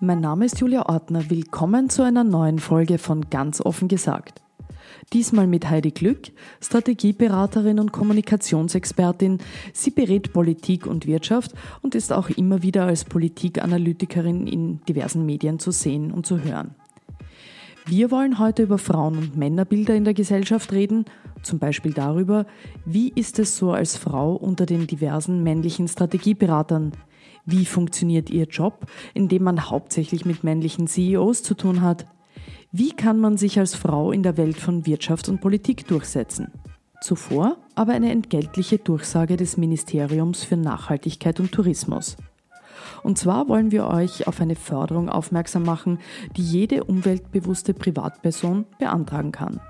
[0.00, 1.30] Mein Name ist Julia Ortner.
[1.30, 4.42] Willkommen zu einer neuen Folge von Ganz offen gesagt.
[5.12, 9.38] Diesmal mit Heidi Glück, Strategieberaterin und Kommunikationsexpertin.
[9.72, 15.60] Sie berät Politik und Wirtschaft und ist auch immer wieder als Politikanalytikerin in diversen Medien
[15.60, 16.74] zu sehen und zu hören.
[17.86, 21.04] Wir wollen heute über Frauen- und Männerbilder in der Gesellschaft reden,
[21.42, 22.46] zum Beispiel darüber,
[22.84, 26.92] wie ist es so als Frau unter den diversen männlichen Strategieberatern?
[27.46, 32.06] Wie funktioniert ihr Job, in dem man hauptsächlich mit männlichen CEOs zu tun hat?
[32.72, 36.50] Wie kann man sich als Frau in der Welt von Wirtschaft und Politik durchsetzen?
[37.02, 42.16] Zuvor aber eine entgeltliche Durchsage des Ministeriums für Nachhaltigkeit und Tourismus.
[43.02, 45.98] Und zwar wollen wir euch auf eine Förderung aufmerksam machen,
[46.36, 49.60] die jede umweltbewusste Privatperson beantragen kann.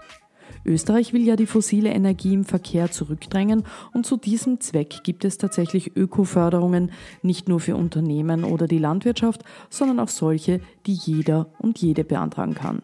[0.64, 5.38] Österreich will ja die fossile Energie im Verkehr zurückdrängen und zu diesem Zweck gibt es
[5.38, 6.91] tatsächlich Ökoförderungen
[7.22, 12.55] nicht nur für Unternehmen oder die Landwirtschaft, sondern auch solche, die jeder und jede beantragen
[12.55, 12.83] kann.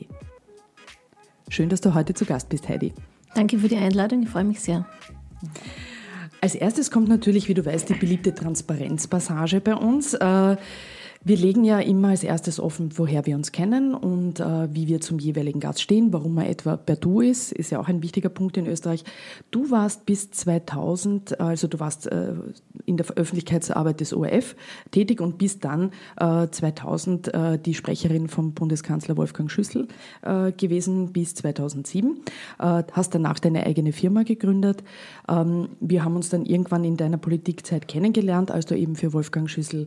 [1.49, 2.93] Schön, dass du heute zu Gast bist, Heidi.
[3.35, 4.87] Danke für die Einladung, ich freue mich sehr.
[6.41, 10.15] Als erstes kommt natürlich, wie du weißt, die beliebte Transparenzpassage bei uns.
[10.15, 10.57] Äh,
[11.25, 15.01] wir legen ja immer als erstes offen, woher wir uns kennen und äh, wie wir
[15.01, 18.29] zum jeweiligen Gast stehen, warum er etwa per Du ist, ist ja auch ein wichtiger
[18.29, 19.05] Punkt in Österreich.
[19.53, 22.35] Du warst bis 2000, also du warst äh,
[22.87, 24.57] in der Öffentlichkeitsarbeit des ORF
[24.91, 29.87] tätig und bist dann äh, 2000 äh, die Sprecherin vom Bundeskanzler Wolfgang Schüssel
[30.23, 32.21] äh, gewesen bis 2007.
[32.59, 34.83] Äh, hast danach deine eigene Firma gegründet.
[35.29, 39.49] Ähm, wir haben uns dann irgendwann in deiner Politikzeit kennengelernt, als du eben für Wolfgang
[39.49, 39.87] Schüssel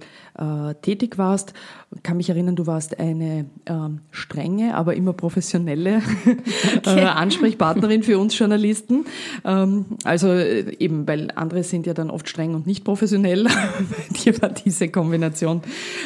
[0.82, 1.54] tätig warst warst.
[1.96, 6.02] Ich kann mich erinnern, du warst eine ähm, strenge, aber immer professionelle
[6.78, 7.00] okay.
[7.00, 9.06] äh, Ansprechpartnerin für uns Journalisten.
[9.44, 13.48] Ähm, also äh, eben, weil andere sind ja dann oft streng und nicht professionell.
[14.24, 15.62] Dir war diese Kombination,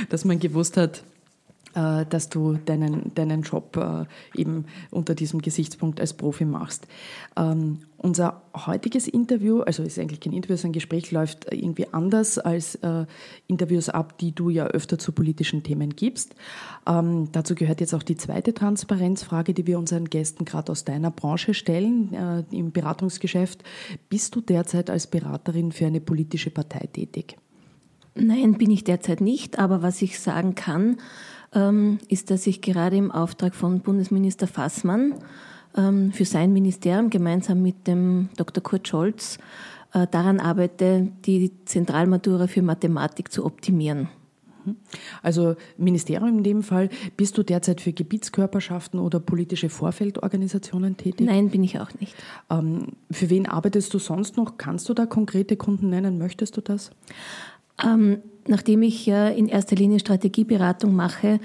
[0.09, 1.18] dass man gewusst hat, äh,
[1.73, 6.87] dass du deinen, deinen Job äh, eben unter diesem Gesichtspunkt als Profi machst.
[7.37, 12.39] Ähm, unser heutiges Interview, also ist eigentlich kein Interview, sondern ein Gespräch, läuft irgendwie anders
[12.39, 13.05] als äh,
[13.47, 16.33] Interviews ab, die du ja öfter zu politischen Themen gibst.
[16.87, 21.11] Ähm, dazu gehört jetzt auch die zweite Transparenzfrage, die wir unseren Gästen gerade aus deiner
[21.11, 23.63] Branche stellen, äh, im Beratungsgeschäft.
[24.09, 27.37] Bist du derzeit als Beraterin für eine politische Partei tätig?
[28.15, 30.97] Nein, bin ich derzeit nicht, aber was ich sagen kann,
[31.51, 35.15] ist, dass ich gerade im Auftrag von Bundesminister Fassmann
[35.75, 38.63] ähm, für sein Ministerium gemeinsam mit dem Dr.
[38.63, 39.37] Kurt Scholz
[39.93, 44.09] äh, daran arbeite, die Zentralmatura für Mathematik zu optimieren.
[44.65, 44.75] Mhm.
[45.21, 51.25] Also Ministerium in dem Fall, bist du derzeit für Gebietskörperschaften oder politische Vorfeldorganisationen tätig?
[51.25, 52.15] Nein, bin ich auch nicht.
[52.49, 54.57] Ähm, für wen arbeitest du sonst noch?
[54.57, 56.17] Kannst du da konkrete Kunden nennen?
[56.17, 56.91] Möchtest du das?
[57.83, 61.39] Ähm, nachdem ich ja in erster Linie Strategieberatung mache,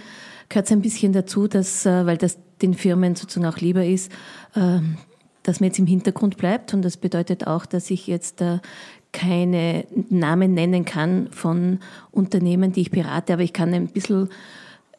[0.48, 4.10] gehört es ein bisschen dazu, dass, äh, weil das den Firmen sozusagen auch lieber ist,
[4.54, 4.80] äh,
[5.42, 6.74] dass man jetzt im Hintergrund bleibt.
[6.74, 8.58] Und das bedeutet auch, dass ich jetzt äh,
[9.12, 11.78] keine Namen nennen kann von
[12.10, 14.28] Unternehmen, die ich berate, aber ich kann ein bisschen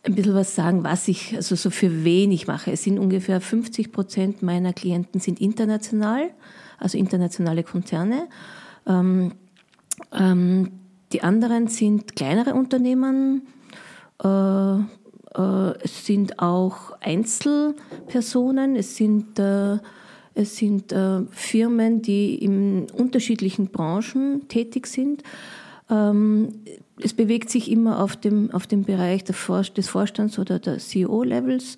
[0.04, 2.72] ein bisschen was sagen, was ich, also so für wen ich mache.
[2.72, 6.30] Es sind ungefähr 50 Prozent meiner Klienten sind international,
[6.78, 8.28] also internationale Konzerne.
[8.86, 9.34] Ähm,
[10.14, 10.72] ähm,
[11.16, 13.48] die anderen sind kleinere Unternehmen,
[14.22, 14.81] äh, äh,
[15.81, 19.78] es sind auch Einzelpersonen, es sind, äh,
[20.34, 25.24] es sind äh, Firmen, die in unterschiedlichen Branchen tätig sind.
[25.90, 26.50] Ähm,
[27.02, 31.78] es bewegt sich immer auf dem, auf dem Bereich des Vorstands oder der CEO-Levels.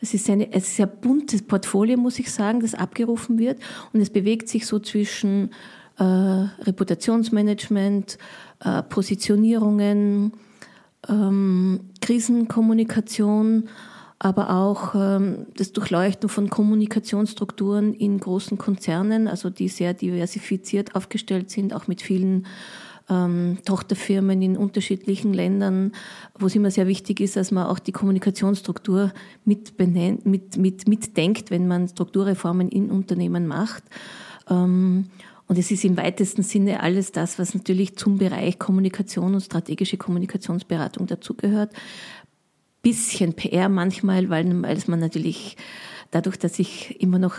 [0.00, 3.58] Es ist ein sehr buntes Portfolio, muss ich sagen, das abgerufen wird.
[3.92, 5.50] Und es bewegt sich so zwischen
[5.98, 8.18] äh, Reputationsmanagement,
[8.60, 10.32] äh, Positionierungen,
[11.08, 13.68] ähm, Krisenkommunikation,
[14.18, 21.50] aber auch ähm, das Durchleuchten von Kommunikationsstrukturen in großen Konzernen, also die sehr diversifiziert aufgestellt
[21.50, 22.46] sind, auch mit vielen
[23.08, 25.92] ähm, Tochterfirmen in unterschiedlichen Ländern,
[26.38, 29.12] wo es immer sehr wichtig ist, dass man auch die Kommunikationsstruktur
[29.44, 33.84] mit, mit, mit, mitdenkt, wenn man Strukturreformen in Unternehmen macht.
[34.48, 35.06] Ähm,
[35.48, 39.96] und es ist im weitesten Sinne alles das, was natürlich zum Bereich Kommunikation und strategische
[39.96, 41.72] Kommunikationsberatung dazugehört.
[42.82, 45.56] Bisschen PR manchmal, weil, man natürlich
[46.10, 47.36] dadurch, dass ich immer noch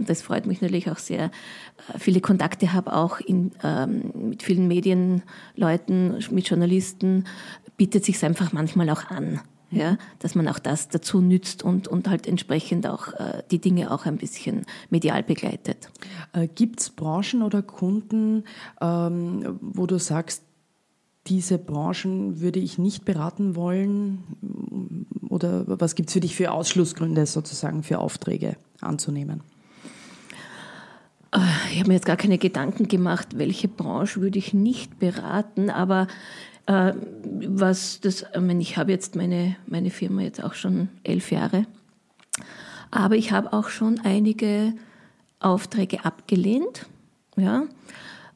[0.00, 4.68] das freut mich natürlich auch sehr, äh, viele Kontakte habe, auch in, ähm, mit vielen
[4.68, 7.24] Medienleuten, mit Journalisten,
[7.76, 9.40] bietet sich einfach manchmal auch an.
[9.70, 13.90] Ja, dass man auch das dazu nützt und, und halt entsprechend auch äh, die Dinge
[13.90, 15.90] auch ein bisschen medial begleitet.
[16.32, 18.44] Äh, Gibt es Branchen oder Kunden,
[18.80, 20.42] ähm, wo du sagst,
[21.26, 25.06] diese Branchen würde ich nicht beraten wollen?
[25.28, 29.42] Oder was gibt es für dich für Ausschlussgründe sozusagen für Aufträge anzunehmen?
[31.32, 31.40] Äh,
[31.72, 36.06] ich habe mir jetzt gar keine Gedanken gemacht, welche Branche würde ich nicht beraten, aber
[36.68, 41.66] was das, ich, meine, ich habe jetzt meine, meine Firma jetzt auch schon elf Jahre,
[42.90, 44.74] aber ich habe auch schon einige
[45.40, 46.86] Aufträge abgelehnt.
[47.36, 47.64] Ja.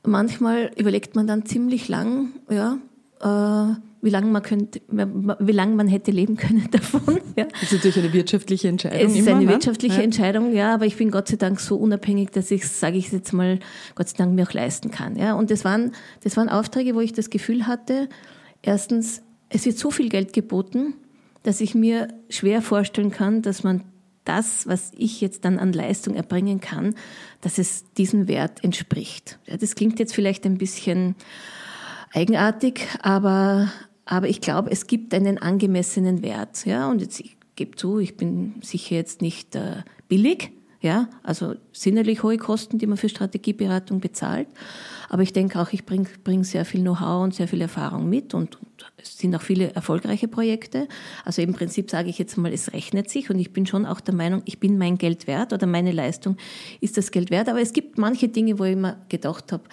[0.05, 2.79] Manchmal überlegt man dann ziemlich lang, ja,
[3.21, 7.21] äh, wie lange man könnte, wie lange man hätte leben können davon.
[7.37, 7.47] Ja.
[7.53, 9.01] Das ist natürlich eine wirtschaftliche Entscheidung.
[9.01, 9.53] Es ist immer, eine ne?
[9.53, 10.03] wirtschaftliche ja.
[10.03, 13.33] Entscheidung, ja, aber ich bin Gott sei Dank so unabhängig, dass ich, sage ich jetzt
[13.33, 13.61] mal,
[13.95, 15.17] Gott sei Dank mir auch leisten kann.
[15.17, 15.35] Ja.
[15.35, 15.93] Und das waren,
[16.25, 18.09] das waren Aufträge, wo ich das Gefühl hatte,
[18.61, 20.95] erstens, es wird so viel Geld geboten,
[21.45, 23.85] dass ich mir schwer vorstellen kann, dass man
[24.25, 26.95] das, was ich jetzt dann an Leistung erbringen kann,
[27.41, 29.39] dass es diesem Wert entspricht.
[29.47, 31.17] Ja, das klingt jetzt vielleicht ein bisschen
[32.13, 33.73] eigenartig, aber
[34.05, 36.67] aber ich glaube, es gibt einen angemessenen Wert.
[36.67, 36.91] Ja?
[36.91, 42.25] Und jetzt, ich gebe zu, ich bin sicher jetzt nicht äh, billig, ja, also sinnlich
[42.25, 44.49] hohe Kosten, die man für Strategieberatung bezahlt.
[45.13, 48.33] Aber ich denke auch, ich bringe bring sehr viel Know-how und sehr viel Erfahrung mit
[48.33, 50.89] und, und, es sind auch viele erfolgreiche Projekte.
[51.27, 54.01] Also im Prinzip sage ich jetzt mal, es rechnet sich und ich bin schon auch
[54.01, 56.39] der Meinung, ich bin mein Geld wert oder meine Leistung
[56.81, 57.51] ist das Geld wert.
[57.51, 59.65] Aber es gibt manche Dinge, wo ich immer gedacht habe,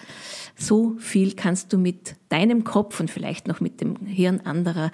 [0.56, 4.90] so viel kannst du mit deinem Kopf und vielleicht noch mit dem Hirn anderer,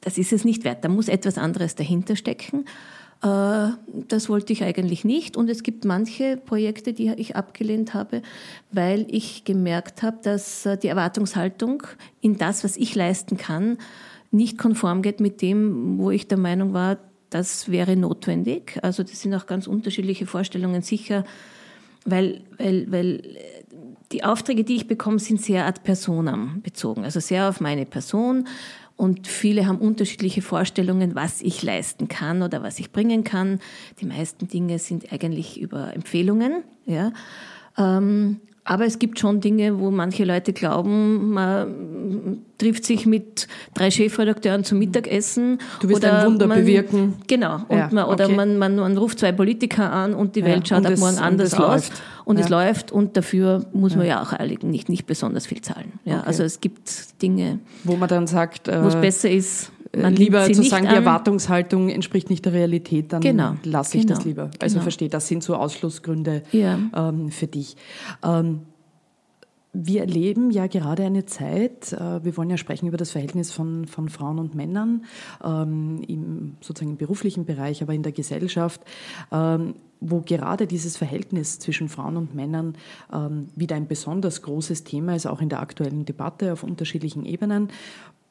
[0.00, 0.84] das ist es nicht wert.
[0.84, 2.64] Da muss etwas anderes dahinter stecken.
[3.22, 3.68] Äh,
[4.08, 5.36] das wollte ich eigentlich nicht.
[5.36, 8.22] Und es gibt manche Projekte, die ich abgelehnt habe,
[8.72, 11.82] weil ich gemerkt habe, dass äh, die Erwartungshaltung
[12.20, 13.78] in das, was ich leisten kann,
[14.30, 16.98] nicht konform geht mit dem, wo ich der Meinung war,
[17.30, 18.78] das wäre notwendig.
[18.82, 21.24] Also das sind auch ganz unterschiedliche Vorstellungen sicher,
[22.04, 23.22] weil, weil, weil
[24.12, 28.46] die Aufträge, die ich bekomme, sind sehr ad personam bezogen, also sehr auf meine Person.
[28.96, 33.60] Und viele haben unterschiedliche Vorstellungen, was ich leisten kann oder was ich bringen kann.
[34.00, 36.64] Die meisten Dinge sind eigentlich über Empfehlungen.
[36.86, 37.12] Ja.
[37.76, 43.92] Ähm, aber es gibt schon Dinge, wo manche Leute glauben, man trifft sich mit drei
[43.92, 45.58] Chefredakteuren zum Mittagessen.
[45.80, 47.14] Du willst oder ein Wunder man, bewirken.
[47.28, 47.60] Genau.
[47.70, 48.34] Ja, man, oder okay.
[48.34, 51.54] man, man, man, ruft zwei Politiker an und die Welt ja, schaut ab morgen anders
[51.54, 51.90] aus.
[51.90, 52.02] Läuft.
[52.26, 52.44] Und ja.
[52.44, 55.92] es läuft und dafür muss man ja auch nicht, nicht besonders viel zahlen.
[56.04, 56.26] Ja, okay.
[56.26, 60.52] Also es gibt Dinge, wo man dann sagt, wo es äh, besser ist, man lieber
[60.52, 64.50] zu sagen, die Erwartungshaltung entspricht nicht der Realität, dann genau, lasse ich genau, das lieber.
[64.58, 64.82] Also genau.
[64.82, 66.78] verstehe, das sind so Ausschlussgründe ja.
[66.94, 67.76] ähm, für dich.
[68.24, 68.62] Ähm,
[69.84, 73.86] wir erleben ja gerade eine Zeit, äh, wir wollen ja sprechen über das Verhältnis von,
[73.86, 75.04] von Frauen und Männern
[75.44, 78.80] ähm, im sozusagen im beruflichen Bereich, aber in der Gesellschaft,
[79.30, 82.76] ähm, wo gerade dieses Verhältnis zwischen Frauen und Männern
[83.12, 87.68] ähm, wieder ein besonders großes Thema ist, auch in der aktuellen Debatte auf unterschiedlichen Ebenen.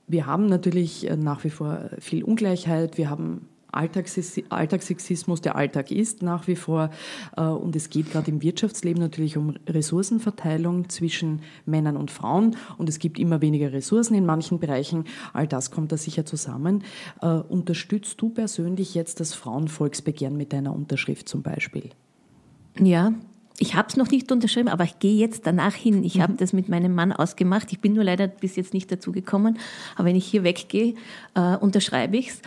[0.08, 2.98] Wir haben natürlich äh, nach wie vor viel Ungleichheit.
[2.98, 6.90] Wir haben Alltagssexismus, der Alltag ist nach wie vor.
[7.38, 12.56] Äh, und es geht gerade im Wirtschaftsleben natürlich um Ressourcenverteilung zwischen Männern und Frauen.
[12.78, 15.06] Und es gibt immer weniger Ressourcen in manchen Bereichen.
[15.34, 16.84] All das kommt da sicher zusammen.
[17.22, 21.90] Äh, unterstützt du persönlich jetzt das Frauenvolksbegehren mit deiner Unterschrift zum Beispiel?
[22.80, 23.14] Ja,
[23.58, 26.04] ich habe es noch nicht unterschrieben, aber ich gehe jetzt danach hin.
[26.04, 26.22] Ich mhm.
[26.24, 27.72] habe das mit meinem Mann ausgemacht.
[27.72, 29.58] Ich bin nur leider bis jetzt nicht dazu gekommen.
[29.96, 30.96] Aber wenn ich hier weggehe,
[31.36, 32.42] äh, unterschreibe ich es.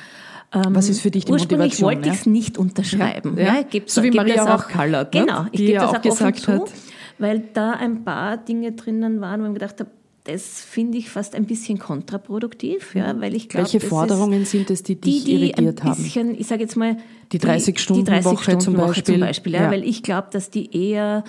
[0.52, 1.88] Ähm, Was ist für dich die ursprünglich Motivation?
[1.88, 3.36] Ursprünglich wollte ich es nicht unterschreiben.
[3.36, 3.80] Ja, ja.
[3.86, 5.12] So wie Maria auch Kallert.
[5.12, 6.72] Genau, ich gebe das auch, auch gesagt zu, hat.
[7.18, 9.90] weil da ein paar Dinge drinnen waren, wo ich gedacht habe,
[10.24, 13.20] das finde ich fast ein bisschen kontraproduktiv, ja, mhm.
[13.22, 16.36] weil ich glaube, welche Forderungen sind es, die dich die, die irritiert ein bisschen, haben?
[16.38, 16.98] Ich sage jetzt mal
[17.32, 19.70] die 30 Stunden die 30 Woche Stunden zum Beispiel, zum Beispiel ja, ja.
[19.70, 21.24] weil ich glaube, dass die eher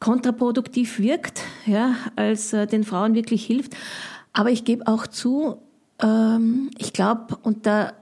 [0.00, 3.74] kontraproduktiv wirkt, ja, als äh, den Frauen wirklich hilft.
[4.32, 5.58] Aber ich gebe auch zu,
[6.02, 7.92] ähm, ich glaube, und da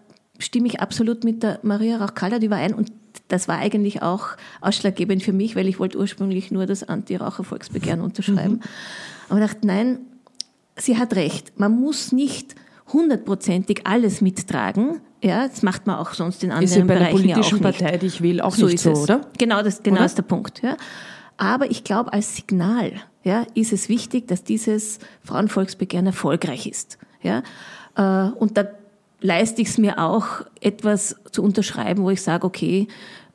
[0.43, 2.93] stimme ich absolut mit der Maria Rauch-Kallert überein und
[3.29, 4.29] das war eigentlich auch
[4.61, 8.55] ausschlaggebend für mich, weil ich wollte ursprünglich nur das Anti-Raucher-Volksbegehren unterschreiben.
[8.55, 8.61] Mhm.
[9.29, 9.99] Aber ich dachte, nein,
[10.77, 11.59] sie hat recht.
[11.59, 12.55] Man muss nicht
[12.93, 15.01] hundertprozentig alles mittragen.
[15.23, 17.71] Ja, das macht man auch sonst in anderen ist ja bei Bereichen der politischen ja
[17.71, 19.21] auch Partei, die ich will, auch so nicht so, oder?
[19.39, 20.63] Genau, das genau ist der Punkt.
[20.63, 20.77] Ja.
[21.37, 26.99] Aber ich glaube, als Signal ja, ist es wichtig, dass dieses Frauenvolksbegehren erfolgreich ist.
[27.23, 27.43] Ja.
[27.97, 28.67] Äh, und da
[29.23, 32.89] leiste ich es mir auch, etwas zu unterschreiben, wo ich sage, okay,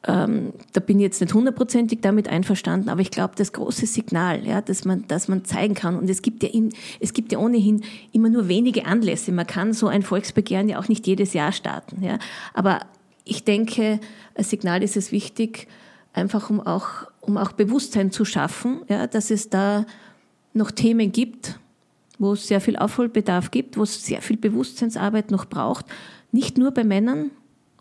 [0.05, 4.45] ähm, da bin ich jetzt nicht hundertprozentig damit einverstanden, aber ich glaube, das große Signal,
[4.45, 7.39] ja, dass man, dass man zeigen kann, und es gibt ja, in, es gibt ja
[7.39, 9.31] ohnehin immer nur wenige Anlässe.
[9.31, 12.19] Man kann so ein Volksbegehren ja auch nicht jedes Jahr starten, ja.
[12.53, 12.81] Aber
[13.25, 13.99] ich denke,
[14.35, 15.67] als Signal ist es wichtig,
[16.13, 16.87] einfach um auch,
[17.19, 19.85] um auch Bewusstsein zu schaffen, ja, dass es da
[20.53, 21.59] noch Themen gibt,
[22.19, 25.85] wo es sehr viel Aufholbedarf gibt, wo es sehr viel Bewusstseinsarbeit noch braucht.
[26.31, 27.31] Nicht nur bei Männern,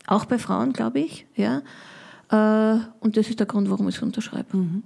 [0.05, 1.61] auch bei Frauen, glaube ich, ja.
[2.29, 4.57] Äh, und das ist der Grund, warum ich es unterschreibe.
[4.57, 4.83] Mhm.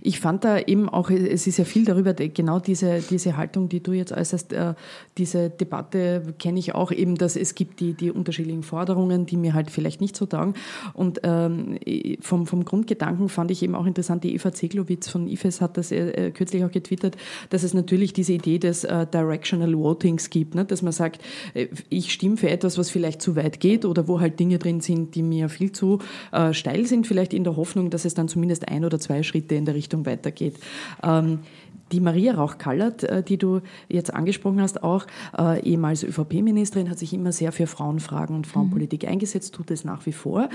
[0.00, 3.82] Ich fand da eben auch, es ist ja viel darüber, genau diese, diese Haltung, die
[3.82, 4.74] du jetzt äußerst, äh,
[5.18, 9.54] diese Debatte kenne ich auch eben, dass es gibt die, die unterschiedlichen Forderungen, die mir
[9.54, 10.54] halt vielleicht nicht so taugen.
[10.94, 11.78] Und ähm,
[12.20, 15.92] vom, vom Grundgedanken fand ich eben auch interessant, die Eva Zeglowitz von IFES hat das
[15.92, 17.16] äh, kürzlich auch getwittert,
[17.50, 20.64] dass es natürlich diese Idee des äh, Directional Votings gibt, ne?
[20.64, 21.20] dass man sagt,
[21.54, 24.80] äh, ich stimme für etwas, was vielleicht zu weit geht oder wo halt Dinge drin
[24.80, 25.98] sind, die mir viel zu
[26.32, 29.54] äh, steil sind, vielleicht in der Hoffnung, dass es dann zumindest ein oder zwei Schritte
[29.54, 30.54] in der Richtung weitergeht.
[31.02, 31.40] Ähm,
[31.92, 37.12] die Maria Rauch-Kallert, äh, die du jetzt angesprochen hast, auch äh, ehemals ÖVP-Ministerin, hat sich
[37.12, 39.10] immer sehr für Frauenfragen und Frauenpolitik mhm.
[39.10, 40.48] eingesetzt, tut es nach wie vor.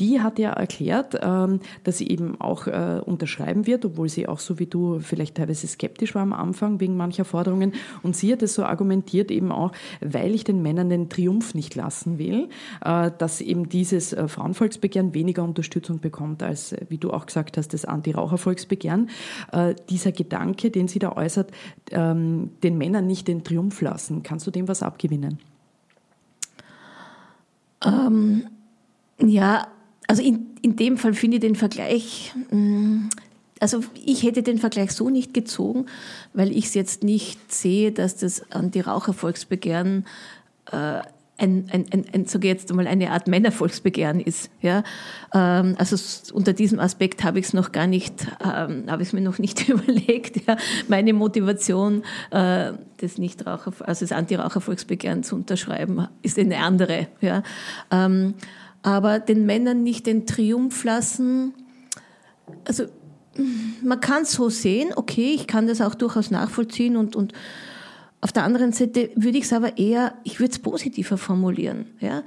[0.00, 4.38] Die hat ja erklärt, ähm, dass sie eben auch äh, unterschreiben wird, obwohl sie auch
[4.38, 7.72] so wie du vielleicht teilweise skeptisch war am Anfang wegen mancher Forderungen.
[8.02, 11.74] Und sie hat es so argumentiert eben auch, weil ich den Männern den Triumph nicht
[11.74, 12.48] lassen will,
[12.84, 17.84] äh, dass eben dieses Frauenvolksbegehren weniger Unterstützung bekommt als, wie du auch gesagt hast, das
[17.84, 19.10] Anti-Raucher-Volksbegehren.
[19.88, 21.50] dieser Gedanke, den sie da äußert,
[21.90, 24.22] ähm, den Männern nicht den Triumph lassen.
[24.22, 25.38] Kannst du dem was abgewinnen?
[27.84, 28.46] Ähm,
[29.18, 29.68] ja,
[30.06, 33.08] also in, in dem Fall finde ich den Vergleich, mm,
[33.60, 35.86] also ich hätte den Vergleich so nicht gezogen,
[36.32, 40.06] weil ich es jetzt nicht sehe, dass das Anti-Raucher-Volksbegehren
[40.72, 41.00] äh,
[41.36, 44.50] ein, ein, ein, ein sage jetzt einmal, eine Art Männervolksbegehren ist.
[44.60, 44.84] Ja?
[45.34, 45.96] Ähm, also
[46.32, 49.68] unter diesem Aspekt habe ich es noch gar nicht, ähm, habe ich mir noch nicht
[49.68, 50.46] überlegt.
[50.46, 50.56] Ja?
[50.88, 57.08] Meine Motivation, äh, das Nichtraucher, also das Anti-Raucher-Volksbegehren zu unterschreiben, ist eine andere.
[57.20, 57.42] Ja?
[57.90, 58.34] Ähm,
[58.82, 61.54] aber den Männern nicht den Triumph lassen,
[62.64, 62.84] also
[63.82, 67.32] man kann es so sehen, okay, ich kann das auch durchaus nachvollziehen und, und
[68.24, 71.88] auf der anderen Seite würde ich es aber eher, ich würde es positiver formulieren.
[72.00, 72.22] Ja?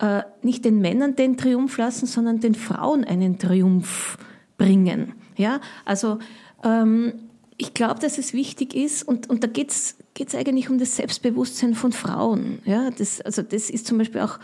[0.00, 4.18] Äh, nicht den Männern den Triumph lassen, sondern den Frauen einen Triumph
[4.58, 5.12] bringen.
[5.36, 5.60] Ja?
[5.84, 6.18] Also
[6.64, 7.12] ähm,
[7.58, 11.76] ich glaube, dass es wichtig ist, und, und da geht es eigentlich um das Selbstbewusstsein
[11.76, 12.58] von Frauen.
[12.64, 12.90] Ja?
[12.90, 14.40] Das, also das ist zum Beispiel auch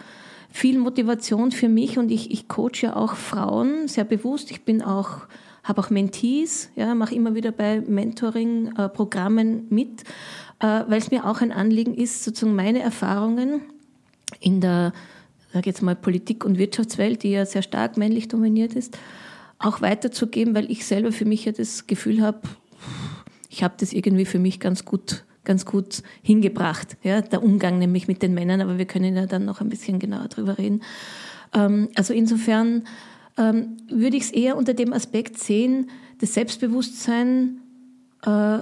[0.51, 4.53] viel Motivation für mich und ich, ich coache ja auch Frauen sehr bewusst.
[4.53, 5.27] Ich bin auch
[5.65, 10.03] habe auch Mentees, ja, mache immer wieder bei Mentoring-Programmen äh, mit
[10.67, 13.63] weil es mir auch ein Anliegen ist, sozusagen meine Erfahrungen
[14.41, 14.93] in der,
[15.53, 18.97] sage jetzt mal, Politik- und Wirtschaftswelt, die ja sehr stark männlich dominiert ist,
[19.59, 22.41] auch weiterzugeben, weil ich selber für mich ja das Gefühl habe,
[23.49, 28.07] ich habe das irgendwie für mich ganz gut ganz gut hingebracht, ja, der Umgang nämlich
[28.07, 30.83] mit den Männern, aber wir können ja dann noch ein bisschen genauer drüber reden.
[31.53, 32.85] Ähm, also insofern
[33.37, 35.91] ähm, würde ich es eher unter dem Aspekt sehen,
[36.21, 37.61] das Selbstbewusstsein
[38.25, 38.61] äh,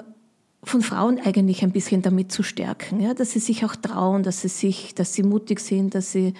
[0.62, 4.42] von Frauen eigentlich ein bisschen damit zu stärken, ja, dass sie sich auch trauen, dass
[4.42, 6.34] sie sich, dass sie mutig sind, dass sie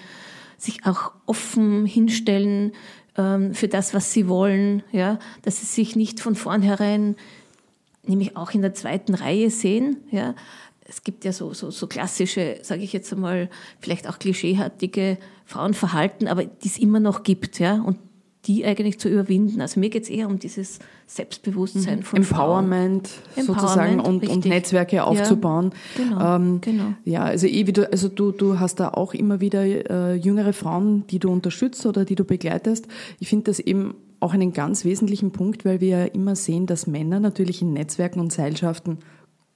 [0.57, 2.73] sich auch offen hinstellen
[3.17, 7.15] ähm, für das, was sie wollen, ja, dass sie sich nicht von vornherein,
[8.05, 10.35] nämlich auch in der zweiten Reihe sehen, ja.
[10.83, 13.49] Es gibt ja so, so, so klassische, sage ich jetzt einmal,
[13.79, 17.97] vielleicht auch klischeeartige Frauenverhalten, aber die es immer noch gibt, ja, und
[18.45, 19.61] die eigentlich zu überwinden.
[19.61, 22.03] Also mir geht es eher um dieses Selbstbewusstsein mhm.
[22.03, 23.45] von Empowerment Frauen.
[23.45, 25.71] sozusagen und, und, Netzwerke aufzubauen.
[25.97, 26.93] Ja, genau, ähm, genau.
[27.05, 31.19] Ja, also, du, also du, du hast da auch immer wieder äh, jüngere Frauen, die
[31.19, 32.87] du unterstützt oder die du begleitest.
[33.19, 36.87] Ich finde das eben auch einen ganz wesentlichen Punkt, weil wir ja immer sehen, dass
[36.87, 38.99] Männer natürlich in Netzwerken und Seilschaften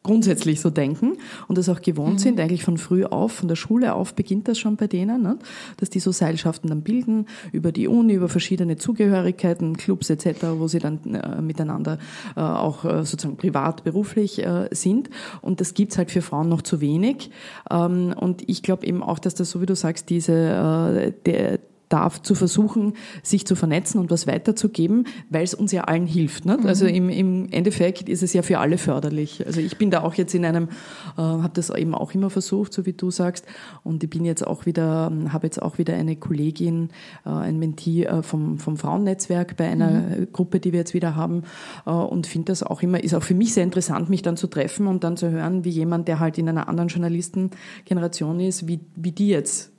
[0.06, 2.20] grundsätzlich so denken und das auch gewohnt mhm.
[2.20, 5.38] sind, eigentlich von früh auf, von der Schule auf beginnt das schon bei denen, ne?
[5.78, 10.68] dass die so Seilschaften dann bilden, über die Uni, über verschiedene Zugehörigkeiten, Clubs etc., wo
[10.68, 11.98] sie dann äh, miteinander
[12.36, 15.10] äh, auch äh, sozusagen privat, beruflich äh, sind.
[15.42, 17.32] Und das gibt's halt für Frauen noch zu wenig.
[17.72, 21.60] Ähm, und ich glaube eben auch, dass das, so wie du sagst, diese, äh, der,
[21.90, 26.46] darf, zu versuchen, sich zu vernetzen und was weiterzugeben, weil es uns ja allen hilft.
[26.46, 26.62] Nicht?
[26.62, 26.66] Mhm.
[26.66, 29.46] Also im, im Endeffekt ist es ja für alle förderlich.
[29.46, 30.70] Also ich bin da auch jetzt in einem,
[31.18, 33.46] äh, habe das eben auch immer versucht, so wie du sagst,
[33.84, 36.90] und ich bin jetzt auch wieder, habe jetzt auch wieder eine Kollegin,
[37.26, 40.28] äh, ein Mentee äh, vom, vom Frauennetzwerk bei einer mhm.
[40.34, 41.44] Gruppe, die wir jetzt wieder haben
[41.86, 44.48] äh, und finde das auch immer, ist auch für mich sehr interessant, mich dann zu
[44.48, 48.80] treffen und dann zu hören, wie jemand, der halt in einer anderen Journalistengeneration ist, wie,
[48.96, 49.75] wie die jetzt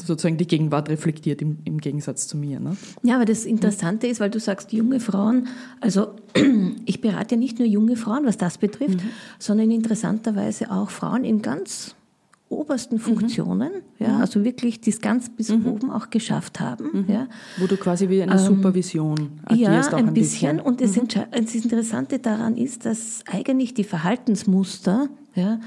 [0.00, 2.60] sozusagen die Gegenwart reflektiert im, im Gegensatz zu mir.
[2.60, 2.76] Ne?
[3.02, 5.48] Ja, aber das Interessante ist, weil du sagst, junge Frauen,
[5.80, 6.14] also
[6.86, 9.10] ich berate ja nicht nur junge Frauen, was das betrifft, mhm.
[9.38, 11.94] sondern interessanterweise auch Frauen in ganz
[12.48, 13.00] obersten mhm.
[13.00, 14.06] Funktionen, mhm.
[14.06, 15.66] ja, also wirklich die es ganz bis mhm.
[15.66, 17.04] oben auch geschafft haben.
[17.06, 17.12] Mhm.
[17.12, 17.28] Ja.
[17.58, 19.92] Wo du quasi wie eine ähm, Supervision agierst.
[19.92, 20.56] Ja, ein, ein bisschen.
[20.56, 20.60] bisschen.
[20.60, 21.08] Und das, mhm.
[21.30, 25.60] das, Interessante daran ist, dass eigentlich die Verhaltensmuster ja,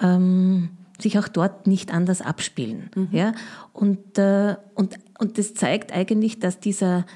[0.00, 0.70] ähm,
[1.04, 2.90] sich auch dort nicht anders abspielen.
[2.94, 3.08] Mhm.
[3.12, 3.32] Ja.
[3.72, 7.06] Und, äh, und, und das zeigt eigentlich, dass dieser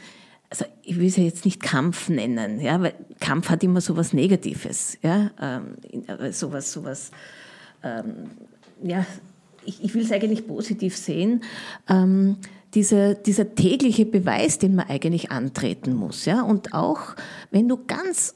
[0.50, 3.99] also ich will es ja jetzt nicht Kampf nennen, ja, weil Kampf hat immer so
[3.99, 5.76] was Negatives, ja, ähm,
[6.07, 7.11] äh, sowas, sowas
[7.83, 8.30] ähm,
[8.83, 9.04] ja,
[9.64, 11.42] ich, ich will es eigentlich positiv sehen,
[11.88, 12.37] ähm,
[12.75, 16.25] dieser, dieser tägliche Beweis, den man eigentlich antreten muss.
[16.25, 16.42] Ja?
[16.42, 17.14] Und auch
[17.50, 18.35] wenn du ganz,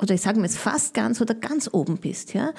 [0.00, 2.52] oder ich sage mal jetzt fast ganz oder ganz oben bist, ja,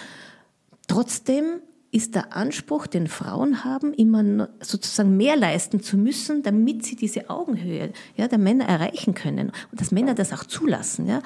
[0.87, 1.61] trotzdem
[1.95, 7.29] ist der Anspruch, den Frauen haben, immer sozusagen mehr leisten zu müssen, damit sie diese
[7.29, 11.07] Augenhöhe ja, der Männer erreichen können und dass Männer das auch zulassen.
[11.07, 11.21] Ja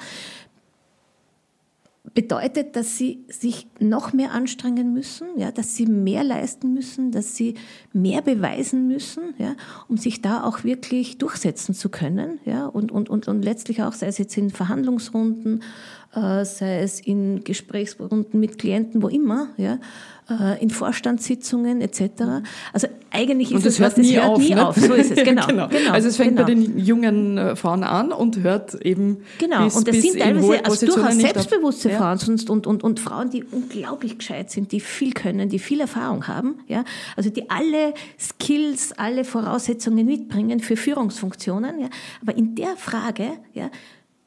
[2.14, 7.36] bedeutet, dass sie sich noch mehr anstrengen müssen, ja, dass sie mehr leisten müssen, dass
[7.36, 7.54] sie
[7.92, 9.54] mehr beweisen müssen, ja,
[9.86, 13.92] um sich da auch wirklich durchsetzen zu können, ja, und, und, und, und letztlich auch,
[13.92, 15.62] sei es jetzt in Verhandlungsrunden,
[16.12, 19.78] sei es in Gesprächsrunden mit Klienten, wo immer, ja,
[20.30, 22.02] äh, in Vorstandssitzungen etc.
[22.72, 24.68] Also eigentlich ist und das es hört was, nie, hört auf, nie ne?
[24.68, 24.76] auf.
[24.76, 25.68] So ist es, genau, genau.
[25.68, 26.42] genau also es fängt genau.
[26.42, 30.64] bei den jungen äh, Frauen an und hört eben Genau, bis, und das sind teilweise
[30.64, 31.96] also durchaus selbstbewusste auf.
[31.96, 35.80] Frauen und, und, und, und Frauen, die unglaublich gescheit sind, die viel können, die viel
[35.80, 36.84] Erfahrung haben, ja,
[37.16, 41.88] also die alle Skills, alle Voraussetzungen mitbringen für Führungsfunktionen, ja,
[42.22, 43.70] aber in der Frage, ja,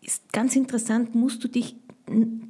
[0.06, 1.76] ist ganz interessant, musst du dich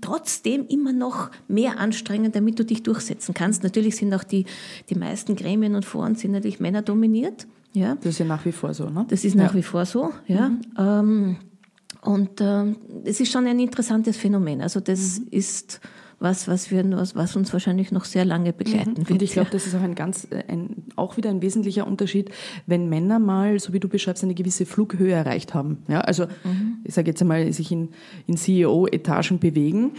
[0.01, 3.63] trotzdem immer noch mehr anstrengen, damit du dich durchsetzen kannst.
[3.63, 4.45] Natürlich sind auch die,
[4.89, 7.47] die meisten Gremien und Foren sind natürlich Männer dominiert.
[7.73, 7.95] Ja.
[7.95, 9.05] Das ist ja nach wie vor so, ne?
[9.09, 9.59] Das ist nach ja.
[9.59, 10.49] wie vor so, ja.
[10.49, 10.61] Mhm.
[10.77, 11.35] Ähm,
[12.01, 12.75] und ähm,
[13.05, 14.61] es ist schon ein interessantes Phänomen.
[14.61, 15.27] Also das mhm.
[15.31, 15.79] ist
[16.23, 18.97] was, was, wir, was, was uns wahrscheinlich noch sehr lange begleiten mhm.
[18.97, 19.11] wird.
[19.11, 22.29] Und ich glaube, das ist auch ein ganz, äh, ein, auch wieder ein wesentlicher Unterschied,
[22.65, 25.83] wenn Männer mal, so wie du beschreibst, eine gewisse Flughöhe erreicht haben.
[25.89, 26.77] Ja, also mhm.
[26.85, 27.89] ich sage jetzt einmal, sich in,
[28.25, 29.91] in CEO-Etagen bewegen,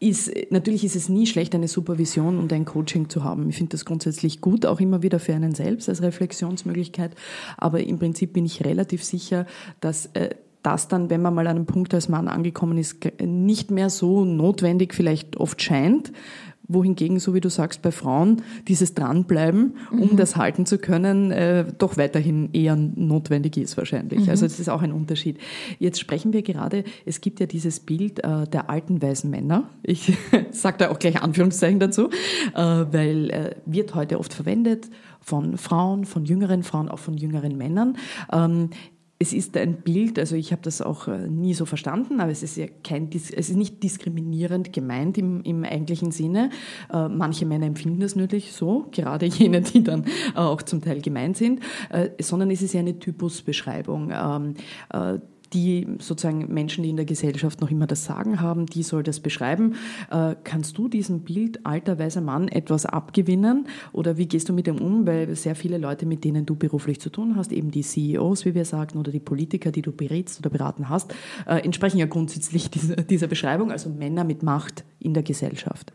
[0.00, 3.50] ist, natürlich ist es nie schlecht, eine Supervision und ein Coaching zu haben.
[3.50, 7.14] Ich finde das grundsätzlich gut, auch immer wieder für einen selbst als Reflexionsmöglichkeit.
[7.56, 9.44] Aber im Prinzip bin ich relativ sicher,
[9.80, 10.30] dass äh,
[10.72, 14.24] das dann, wenn man mal an einem Punkt als Mann angekommen ist, nicht mehr so
[14.24, 16.12] notwendig vielleicht oft scheint,
[16.68, 20.16] wohingegen, so wie du sagst, bei Frauen dieses Dranbleiben, um mhm.
[20.16, 24.20] das halten zu können, äh, doch weiterhin eher notwendig ist wahrscheinlich.
[24.24, 24.30] Mhm.
[24.30, 25.38] Also das ist auch ein Unterschied.
[25.78, 29.70] Jetzt sprechen wir gerade, es gibt ja dieses Bild äh, der alten weisen Männer.
[29.82, 30.12] Ich
[30.50, 32.10] sage da auch gleich Anführungszeichen dazu,
[32.54, 37.56] äh, weil äh, wird heute oft verwendet von Frauen, von jüngeren Frauen, auch von jüngeren
[37.56, 37.96] Männern.
[38.30, 38.70] Ähm,
[39.20, 42.44] es ist ein Bild, also ich habe das auch äh, nie so verstanden, aber es
[42.44, 46.50] ist ja kein, es ist nicht diskriminierend gemeint im, im eigentlichen Sinne.
[46.92, 50.04] Äh, manche Männer empfinden das natürlich so, gerade jene, die dann
[50.34, 54.54] auch zum Teil gemeint sind, äh, sondern es ist ja eine Typusbeschreibung ähm,
[55.52, 59.20] die sozusagen Menschen, die in der Gesellschaft noch immer das Sagen haben, die soll das
[59.20, 59.76] beschreiben.
[60.10, 64.66] Äh, kannst du diesem Bild alter weiser Mann etwas abgewinnen oder wie gehst du mit
[64.66, 65.06] dem um?
[65.06, 68.54] Weil sehr viele Leute, mit denen du beruflich zu tun hast, eben die CEOs, wie
[68.54, 71.14] wir sagen, oder die Politiker, die du berätst oder beraten hast,
[71.46, 75.92] äh, entsprechen ja grundsätzlich dieser, dieser Beschreibung, also Männer mit Macht in der Gesellschaft.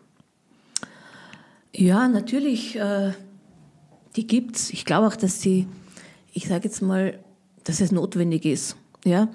[1.75, 3.11] Ja, natürlich, äh,
[4.15, 4.69] die gibt's.
[4.69, 5.67] Ich glaube auch, dass sie,
[6.31, 7.19] ich sage jetzt mal,
[7.63, 9.27] dass es notwendig ist ja,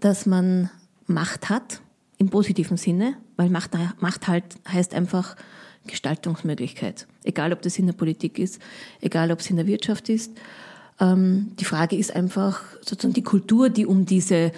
[0.00, 0.70] dass man
[1.06, 1.80] Macht hat
[2.18, 5.36] im positiven Sinne, weil Macht, Macht halt heißt einfach
[5.86, 7.06] Gestaltungsmöglichkeit.
[7.24, 8.60] Egal, ob das in der Politik ist,
[9.00, 10.32] egal, ob es in der Wirtschaft ist.
[11.00, 14.52] Ähm, die Frage ist einfach sozusagen die Kultur, die um diese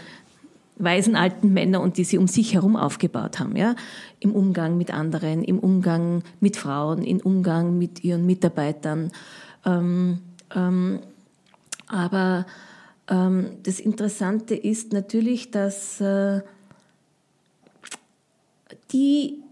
[0.76, 3.76] weisen alten Männer und die sie um sich herum aufgebaut haben, ja,
[4.18, 9.12] im Umgang mit anderen, im Umgang mit Frauen, im Umgang mit ihren Mitarbeitern.
[9.64, 10.18] Ähm,
[10.54, 11.00] ähm,
[11.86, 12.46] aber
[13.06, 16.40] das Interessante ist natürlich, dass äh,
[18.92, 19.42] die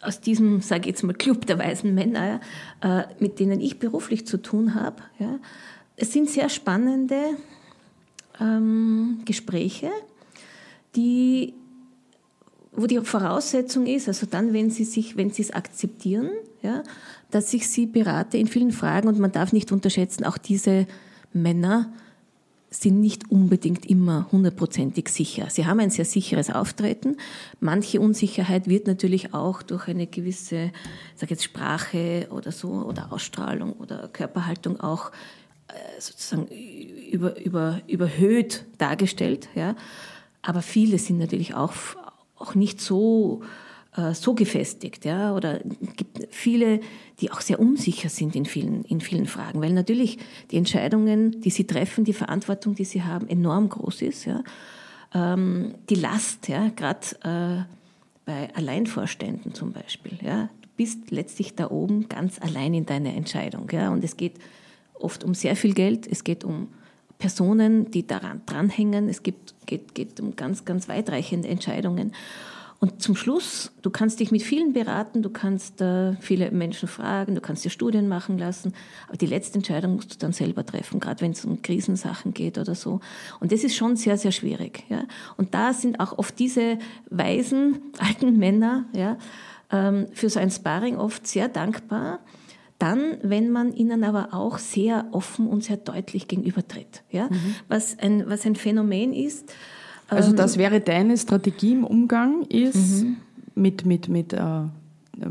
[0.00, 2.40] aus diesem, sage ich jetzt mal, Club der weisen Männer,
[2.82, 5.38] äh, mit denen ich beruflich zu tun habe, ja,
[5.96, 7.18] es sind sehr spannende
[8.40, 9.90] ähm, Gespräche,
[10.94, 11.54] die,
[12.72, 16.30] wo die Voraussetzung ist, also dann, wenn sie sich, wenn sie es akzeptieren,
[16.62, 16.84] ja,
[17.30, 20.86] dass ich sie berate in vielen Fragen und man darf nicht unterschätzen, auch diese
[21.32, 21.92] Männer
[22.70, 25.48] sind nicht unbedingt immer hundertprozentig sicher.
[25.48, 27.16] Sie haben ein sehr sicheres Auftreten.
[27.60, 30.70] Manche Unsicherheit wird natürlich auch durch eine gewisse,
[31.16, 35.12] sag jetzt Sprache oder so oder Ausstrahlung oder Körperhaltung auch
[35.68, 36.46] äh, sozusagen
[37.10, 39.48] über, über, überhöht dargestellt.
[39.54, 39.74] Ja.
[40.42, 41.72] Aber viele sind natürlich auch,
[42.36, 43.42] auch nicht so,
[43.96, 45.04] äh, so gefestigt.
[45.04, 45.34] Ja.
[45.34, 45.60] Oder
[45.96, 46.80] gibt viele,
[47.20, 50.18] die auch sehr unsicher sind in vielen, in vielen Fragen, weil natürlich
[50.50, 54.24] die Entscheidungen, die sie treffen, die Verantwortung, die sie haben, enorm groß ist.
[54.26, 54.42] Ja.
[55.14, 57.64] Ähm, die Last, ja, gerade äh,
[58.24, 60.18] bei Alleinvorständen zum Beispiel.
[60.22, 60.50] Ja.
[60.60, 63.68] Du bist letztlich da oben ganz allein in deiner Entscheidung.
[63.72, 63.90] Ja.
[63.90, 64.34] Und es geht
[64.94, 66.68] oft um sehr viel Geld, es geht um
[67.18, 72.12] Personen, die daran dranhängen, es geht, geht, geht um ganz, ganz weitreichende Entscheidungen.
[72.80, 77.34] Und zum Schluss, du kannst dich mit vielen beraten, du kannst äh, viele Menschen fragen,
[77.34, 78.72] du kannst dir Studien machen lassen,
[79.08, 82.56] aber die letzte Entscheidung musst du dann selber treffen, gerade wenn es um Krisensachen geht
[82.56, 83.00] oder so.
[83.40, 84.84] Und das ist schon sehr, sehr schwierig.
[84.88, 85.02] Ja?
[85.36, 86.78] Und da sind auch oft diese
[87.10, 89.18] weisen alten Männer ja,
[89.72, 92.20] ähm, für so ein Sparring oft sehr dankbar,
[92.78, 97.02] dann, wenn man ihnen aber auch sehr offen und sehr deutlich gegenübertritt.
[97.10, 97.24] Ja?
[97.24, 97.56] Mhm.
[97.66, 99.52] Was, ein, was ein Phänomen ist.
[100.08, 103.16] Also das ähm, wäre deine Strategie im Umgang, ist mhm.
[103.54, 104.40] mit, mit, mit äh,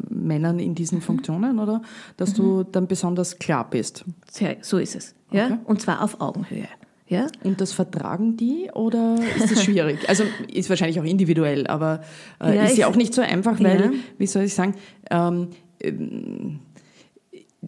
[0.10, 1.04] Männern in diesen mhm.
[1.04, 1.82] Funktionen, oder?
[2.18, 2.66] Dass du mhm.
[2.72, 4.06] dann besonders klar bist.
[4.30, 5.16] Sehr, so ist es.
[5.32, 5.46] Ja?
[5.46, 5.58] Okay.
[5.66, 6.68] Und zwar auf Augenhöhe.
[7.08, 7.28] Ja?
[7.44, 10.10] Und das vertragen die oder ist das schwierig?
[10.10, 12.02] also ist wahrscheinlich auch individuell, aber
[12.42, 13.92] äh, ja, ist ja auch nicht so einfach, weil, ja.
[14.18, 14.76] wie soll ich sagen,
[15.10, 16.60] ähm, ähm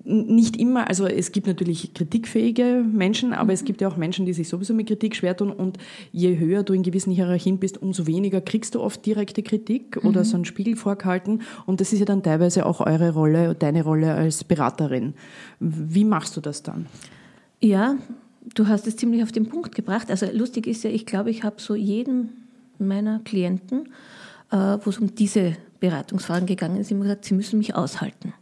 [0.10, 3.50] nicht immer, also es gibt natürlich kritikfähige Menschen, aber mhm.
[3.52, 5.78] es gibt ja auch Menschen, die sich sowieso mit Kritik schwer tun und
[6.12, 10.10] je höher du in gewissen Hierarchien bist, umso weniger kriegst du oft direkte Kritik mhm.
[10.10, 13.84] oder so einen Spiegel vorgehalten und das ist ja dann teilweise auch eure Rolle, deine
[13.84, 15.13] Rolle als Beraterin.
[15.60, 16.88] Wie machst du das dann?
[17.62, 17.95] Ja,
[18.56, 20.10] du hast es ziemlich auf den Punkt gebracht.
[20.10, 22.48] Also lustig ist ja, ich glaube, ich habe so jeden
[22.80, 23.89] meiner Klienten,
[24.52, 28.34] äh, wo es um diese Beratungsfragen gegangen ist, immer gesagt, sie müssen mich aushalten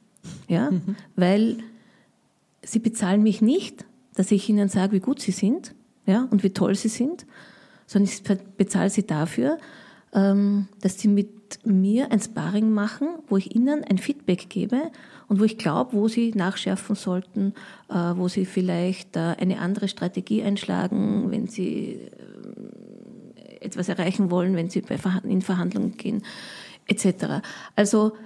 [0.48, 0.96] ja, mhm.
[1.16, 1.58] weil
[2.64, 3.86] sie bezahlen mich nicht,
[4.16, 5.74] dass ich ihnen sage, wie gut sie sind,
[6.06, 7.26] ja, und wie toll sie sind,
[7.86, 8.24] sondern ich
[8.58, 9.58] bezahle sie dafür,
[10.14, 11.30] ähm, dass sie mit
[11.64, 14.92] mir ein Sparring machen, wo ich ihnen ein Feedback gebe
[15.28, 17.54] und wo ich glaube, wo sie nachschärfen sollten,
[17.90, 24.56] äh, wo sie vielleicht äh, eine andere Strategie einschlagen, wenn sie äh, etwas erreichen wollen,
[24.56, 24.84] wenn sie
[25.24, 26.24] in Verhandlungen gehen,
[26.88, 27.42] etc.
[27.76, 28.18] Also ähm,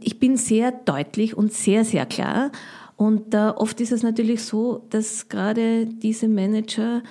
[0.00, 2.50] ich bin sehr deutlich und sehr, sehr klar.
[2.96, 7.02] Und äh, oft ist es natürlich so, dass gerade diese Manager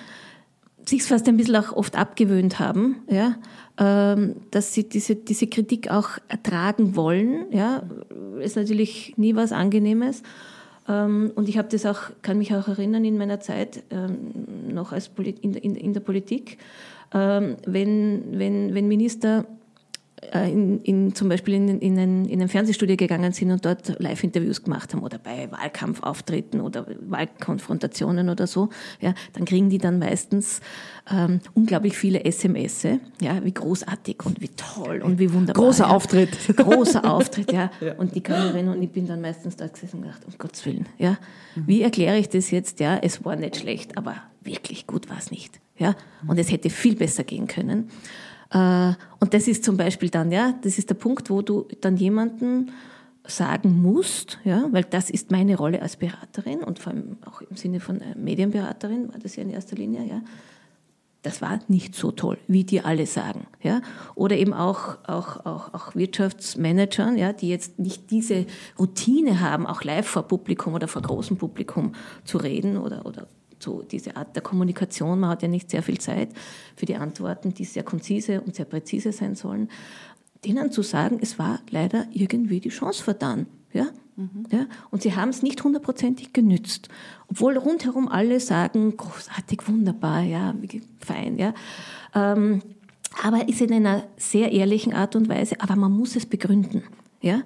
[0.88, 3.36] sich fast ein bisschen auch oft abgewöhnt haben, ja,
[3.78, 7.46] ähm, dass sie diese, diese Kritik auch ertragen wollen.
[7.50, 7.82] Ja,
[8.40, 10.22] ist natürlich nie was Angenehmes.
[10.88, 14.32] Ähm, und ich habe das auch, kann mich auch erinnern in meiner Zeit ähm,
[14.72, 16.58] noch als Polit in, in, in der Politik,
[17.14, 19.44] ähm, wenn, wenn, wenn Minister
[20.32, 24.62] in, in, zum Beispiel in, in, ein, in ein Fernsehstudio gegangen sind und dort Live-Interviews
[24.62, 30.60] gemacht haben oder bei Wahlkampfauftritten oder Wahlkonfrontationen oder so, ja, dann kriegen die dann meistens
[31.10, 32.82] ähm, unglaublich viele SMS,
[33.20, 35.64] ja, wie großartig und wie toll und wie wunderbar.
[35.64, 35.90] Großer ja.
[35.90, 36.36] Auftritt.
[36.56, 37.70] Großer Auftritt, ja.
[37.80, 37.94] ja.
[37.94, 40.86] Und die Kamerin und ich bin dann meistens dort gesessen und gedacht, um Gottes Willen,
[40.98, 41.16] ja,
[41.54, 41.66] mhm.
[41.66, 45.30] wie erkläre ich das jetzt, ja, es war nicht schlecht, aber wirklich gut war es
[45.30, 45.94] nicht, ja,
[46.26, 47.90] und es hätte viel besser gehen können.
[48.50, 51.96] Äh, und das ist zum Beispiel dann, ja, das ist der Punkt, wo du dann
[51.96, 52.70] jemanden
[53.30, 57.56] sagen musst, ja, weil das ist meine Rolle als Beraterin und vor allem auch im
[57.56, 60.22] Sinne von äh, Medienberaterin war das ja in erster Linie, ja.
[61.22, 63.82] Das war nicht so toll, wie die alle sagen, ja.
[64.14, 68.46] Oder eben auch, auch, auch, auch Wirtschaftsmanagern, ja, die jetzt nicht diese
[68.78, 71.92] Routine haben, auch live vor Publikum oder vor großem Publikum
[72.24, 73.26] zu reden oder, oder
[73.62, 76.30] so diese Art der Kommunikation, man hat ja nicht sehr viel Zeit
[76.76, 79.68] für die Antworten, die sehr konzise und sehr präzise sein sollen,
[80.44, 83.46] denen zu sagen, es war leider irgendwie die Chance vertan.
[83.72, 83.88] Ja?
[84.16, 84.46] Mhm.
[84.50, 84.66] Ja?
[84.90, 86.88] Und sie haben es nicht hundertprozentig genützt.
[87.28, 90.54] Obwohl rundherum alle sagen, großartig, wunderbar, ja,
[91.00, 91.38] fein.
[91.38, 91.54] Ja?
[92.14, 92.62] Ähm,
[93.22, 96.82] aber ist in einer sehr ehrlichen Art und Weise, aber man muss es begründen.
[97.20, 97.38] Ja?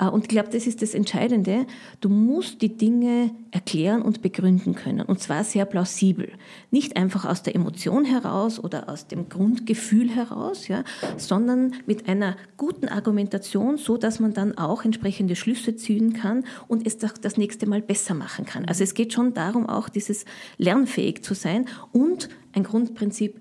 [0.00, 0.08] Mhm.
[0.08, 1.66] Und ich glaube, das ist das Entscheidende.
[2.00, 5.02] Du musst die Dinge erklären und begründen können.
[5.02, 6.32] Und zwar sehr plausibel.
[6.70, 10.82] Nicht einfach aus der Emotion heraus oder aus dem Grundgefühl heraus, ja?
[11.16, 16.86] sondern mit einer guten Argumentation, so dass man dann auch entsprechende Schlüsse ziehen kann und
[16.86, 18.64] es das nächste Mal besser machen kann.
[18.64, 20.24] Also es geht schon darum, auch dieses
[20.58, 23.40] lernfähig zu sein und ein Grundprinzip,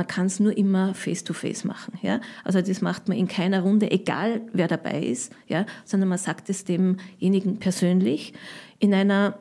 [0.00, 1.98] man kann es nur immer face-to-face -face machen.
[2.00, 2.22] Ja?
[2.42, 5.66] Also das macht man in keiner Runde, egal wer dabei ist, ja?
[5.84, 8.32] sondern man sagt es demjenigen persönlich
[8.78, 9.38] in einer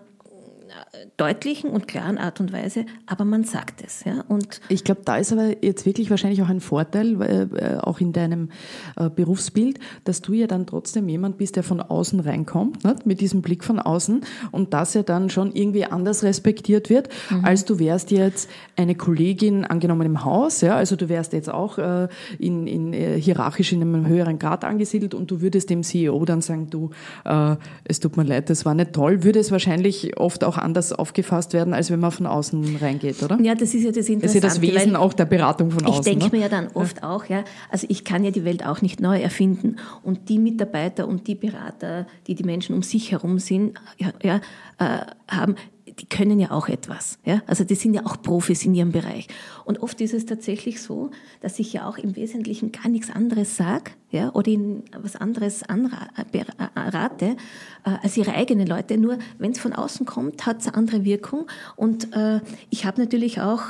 [1.17, 4.03] deutlichen und klaren Art und Weise, aber man sagt es.
[4.03, 4.23] Ja?
[4.27, 8.13] Und ich glaube, da ist aber jetzt wirklich wahrscheinlich auch ein Vorteil, äh, auch in
[8.13, 8.49] deinem
[8.95, 13.05] äh, Berufsbild, dass du ja dann trotzdem jemand bist, der von außen reinkommt, nicht?
[13.05, 17.45] mit diesem Blick von außen und das ja dann schon irgendwie anders respektiert wird, mhm.
[17.45, 21.77] als du wärst jetzt eine Kollegin angenommen im Haus, ja, also du wärst jetzt auch
[21.77, 26.23] äh, in, in, äh, hierarchisch in einem höheren Grad angesiedelt und du würdest dem CEO
[26.25, 26.91] dann sagen, du,
[27.25, 27.55] äh,
[27.85, 31.53] es tut mir leid, das war nicht toll, würde es wahrscheinlich oft auch anders aufgefasst
[31.53, 33.39] werden, als wenn man von außen reingeht, oder?
[33.41, 34.21] Ja, das ist ja das Interessante.
[34.21, 35.99] Das ist ja das Wesen auch der Beratung von außen.
[35.99, 36.31] Ich denke ne?
[36.31, 37.09] mir ja dann oft ja.
[37.09, 41.07] auch, ja, also ich kann ja die Welt auch nicht neu erfinden und die Mitarbeiter
[41.07, 44.41] und die Berater, die die Menschen um sich herum sind, ja, ja
[44.79, 45.55] äh, haben,
[45.99, 47.19] die können ja auch etwas.
[47.25, 47.41] Ja?
[47.45, 49.27] Also die sind ja auch Profis in ihrem Bereich.
[49.65, 53.57] Und oft ist es tatsächlich so, dass ich ja auch im Wesentlichen gar nichts anderes
[53.57, 54.31] sage ja?
[54.33, 57.35] oder ihnen was anderes anrate äh,
[57.83, 58.97] als ihre eigenen Leute.
[58.97, 61.47] Nur wenn es von außen kommt, hat es eine andere Wirkung.
[61.75, 63.63] Und äh, ich habe natürlich auch,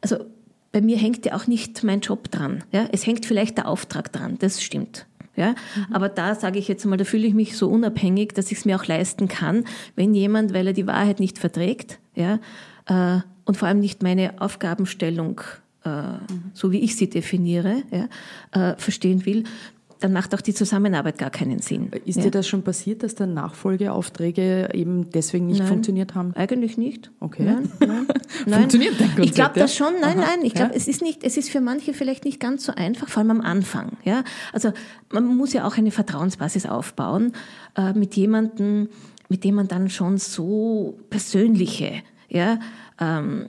[0.00, 0.16] also
[0.72, 2.64] bei mir hängt ja auch nicht mein Job dran.
[2.72, 2.88] Ja?
[2.92, 5.06] Es hängt vielleicht der Auftrag dran, das stimmt.
[5.36, 5.50] Ja?
[5.50, 5.94] Mhm.
[5.94, 8.64] Aber da sage ich jetzt mal, da fühle ich mich so unabhängig, dass ich es
[8.64, 12.38] mir auch leisten kann, wenn jemand, weil er die Wahrheit nicht verträgt, ja,
[12.86, 15.40] äh, und vor allem nicht meine Aufgabenstellung,
[15.84, 16.50] äh, mhm.
[16.52, 19.44] so wie ich sie definiere, ja, äh, verstehen will,
[20.00, 21.90] dann macht auch die Zusammenarbeit gar keinen Sinn.
[22.04, 22.24] Ist ja.
[22.24, 26.34] dir das schon passiert, dass dann Nachfolgeaufträge eben deswegen nicht nein, funktioniert haben?
[26.34, 27.10] Eigentlich nicht.
[27.20, 27.44] Okay.
[27.44, 28.06] Nein, nein,
[28.60, 29.26] Funktioniert dein Konzept?
[29.26, 29.94] Ich glaube das schon.
[30.00, 30.26] Nein, Aha.
[30.28, 30.44] nein.
[30.44, 30.76] Ich glaube, ja.
[30.76, 33.40] es ist nicht, es ist für manche vielleicht nicht ganz so einfach, vor allem am
[33.40, 33.96] Anfang.
[34.04, 34.72] Ja, also
[35.10, 37.32] man muss ja auch eine Vertrauensbasis aufbauen
[37.76, 38.88] äh, mit jemandem,
[39.28, 42.58] mit dem man dann schon so persönliche, ja,
[43.00, 43.46] ähm,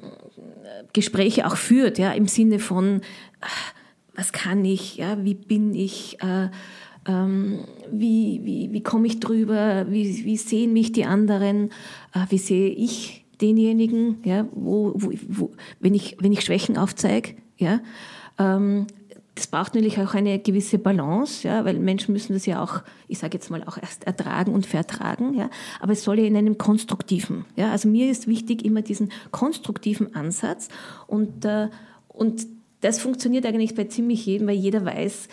[0.93, 3.01] Gespräche auch führt, ja, im Sinne von
[3.41, 3.45] äh,
[4.17, 6.49] was kann ich, ja, wie bin ich, äh,
[7.07, 7.59] ähm,
[7.91, 11.69] wie, wie, wie komme ich drüber, wie, wie sehen mich die anderen,
[12.13, 17.35] äh, wie sehe ich denjenigen, ja, wo, wo, wo, wenn, ich, wenn ich Schwächen aufzeige.
[17.57, 17.79] Ja,
[18.39, 18.87] ähm,
[19.35, 23.19] das braucht natürlich auch eine gewisse Balance, ja, weil Menschen müssen das ja auch, ich
[23.19, 26.57] sage jetzt mal, auch erst ertragen und vertragen, ja, aber es soll ja in einem
[26.57, 30.69] konstruktiven, ja, also mir ist wichtig immer diesen konstruktiven Ansatz
[31.05, 31.69] und, äh,
[32.07, 32.47] und
[32.81, 35.27] das funktioniert eigentlich bei ziemlich jedem, weil jeder weiß,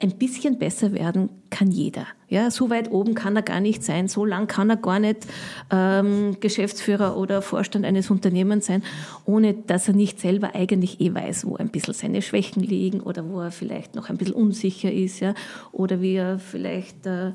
[0.00, 2.06] ein bisschen besser werden kann jeder.
[2.28, 5.26] Ja, so weit oben kann er gar nicht sein, so lang kann er gar nicht
[5.72, 8.84] ähm, Geschäftsführer oder Vorstand eines Unternehmens sein,
[9.24, 13.28] ohne dass er nicht selber eigentlich eh weiß, wo ein bisschen seine Schwächen liegen oder
[13.28, 15.34] wo er vielleicht noch ein bisschen unsicher ist, ja,
[15.72, 17.32] oder wie er vielleicht äh,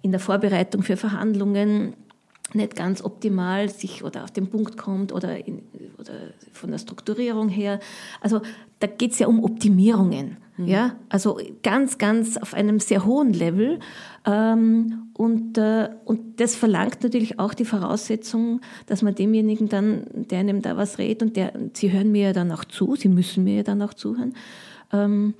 [0.00, 1.94] in der Vorbereitung für Verhandlungen
[2.54, 5.62] nicht ganz optimal sich oder auf den Punkt kommt oder, in,
[5.98, 6.12] oder
[6.52, 7.80] von der Strukturierung her.
[8.20, 8.40] Also
[8.78, 10.36] da geht es ja um Optimierungen.
[10.56, 10.66] Mhm.
[10.66, 10.96] Ja?
[11.08, 13.78] Also ganz, ganz auf einem sehr hohen Level.
[14.24, 20.40] Ähm, und, äh, und das verlangt natürlich auch die Voraussetzung, dass man demjenigen dann, der
[20.40, 23.44] einem da was redet und der, sie hören mir ja dann auch zu, sie müssen
[23.44, 24.34] mir ja dann auch zuhören,
[24.92, 25.34] ähm,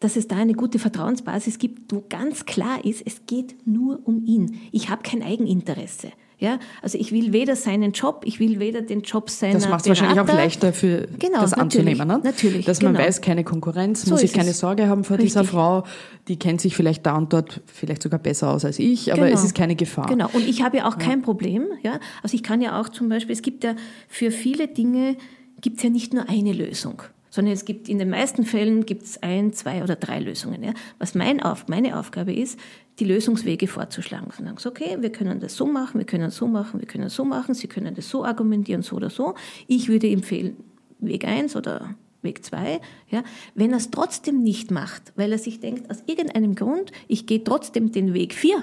[0.00, 4.24] dass es da eine gute Vertrauensbasis gibt, wo ganz klar ist, es geht nur um
[4.24, 4.58] ihn.
[4.72, 6.10] Ich habe kein Eigeninteresse.
[6.40, 9.82] Ja, also ich will weder seinen Job, ich will weder den Job seiner Das macht
[9.82, 12.18] es wahrscheinlich auch leichter für genau, das anzunehmen, ne?
[12.24, 13.04] Natürlich, dass man genau.
[13.04, 14.58] weiß, keine Konkurrenz, so muss ich keine es.
[14.58, 15.34] Sorge haben vor Richtig.
[15.34, 15.84] dieser Frau,
[16.28, 19.34] die kennt sich vielleicht da und dort vielleicht sogar besser aus als ich, aber genau.
[19.34, 20.06] es ist keine Gefahr.
[20.06, 20.30] Genau.
[20.32, 21.04] Und ich habe ja auch ja.
[21.06, 21.66] kein Problem.
[21.82, 23.74] Ja, also ich kann ja auch zum Beispiel, es gibt ja
[24.08, 25.16] für viele Dinge
[25.60, 29.04] gibt es ja nicht nur eine Lösung sondern es gibt in den meisten Fällen gibt
[29.04, 30.62] es ein, zwei oder drei Lösungen.
[30.62, 30.74] Ja.
[30.98, 32.58] Was mein Auf, meine Aufgabe ist,
[32.98, 34.26] die Lösungswege vorzuschlagen.
[34.26, 37.04] Und sagen, okay, wir können das so machen, wir können das so machen, wir können
[37.04, 39.34] das so machen, Sie können das so argumentieren, so oder so.
[39.66, 40.56] Ich würde empfehlen,
[40.98, 42.80] Weg 1 oder Weg 2.
[43.08, 43.22] Ja.
[43.54, 47.42] Wenn er es trotzdem nicht macht, weil er sich denkt, aus irgendeinem Grund, ich gehe
[47.42, 48.62] trotzdem den Weg 4,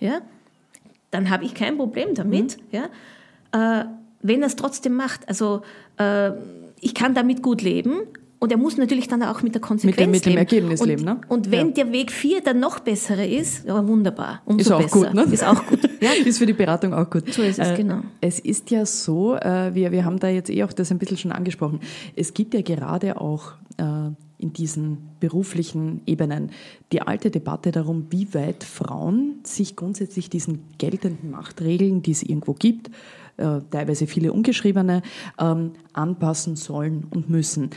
[0.00, 0.20] ja,
[1.10, 2.56] dann habe ich kein Problem damit.
[2.56, 2.78] Mhm.
[3.52, 3.80] Ja.
[3.82, 3.84] Äh,
[4.22, 5.62] wenn er es trotzdem macht, also
[5.98, 6.32] äh,
[6.84, 8.02] ich kann damit gut leben,
[8.44, 10.88] und er muss natürlich dann auch mit der Konsequenz mit, dem, mit dem Ergebnis und,
[10.88, 11.04] leben.
[11.04, 11.18] Ne?
[11.28, 11.72] Und wenn ja.
[11.72, 14.42] der Weg 4 dann noch besser ist, ja, wunderbar.
[14.44, 14.98] Umso ist auch besser.
[14.98, 15.22] gut, ne?
[15.32, 15.80] Ist auch gut.
[16.02, 16.10] Ja?
[16.10, 17.32] ist für die Beratung auch gut.
[17.32, 18.00] So ist es, äh, genau.
[18.20, 21.16] Es ist ja so, äh, wir, wir haben da jetzt eh auch das ein bisschen
[21.16, 21.80] schon angesprochen,
[22.16, 26.50] es gibt ja gerade auch äh, in diesen beruflichen Ebenen
[26.92, 32.52] die alte Debatte darum, wie weit Frauen sich grundsätzlich diesen geltenden Machtregeln, die es irgendwo
[32.52, 32.90] gibt,
[33.36, 35.02] teilweise viele ungeschriebene,
[35.38, 37.70] ähm, anpassen sollen und müssen.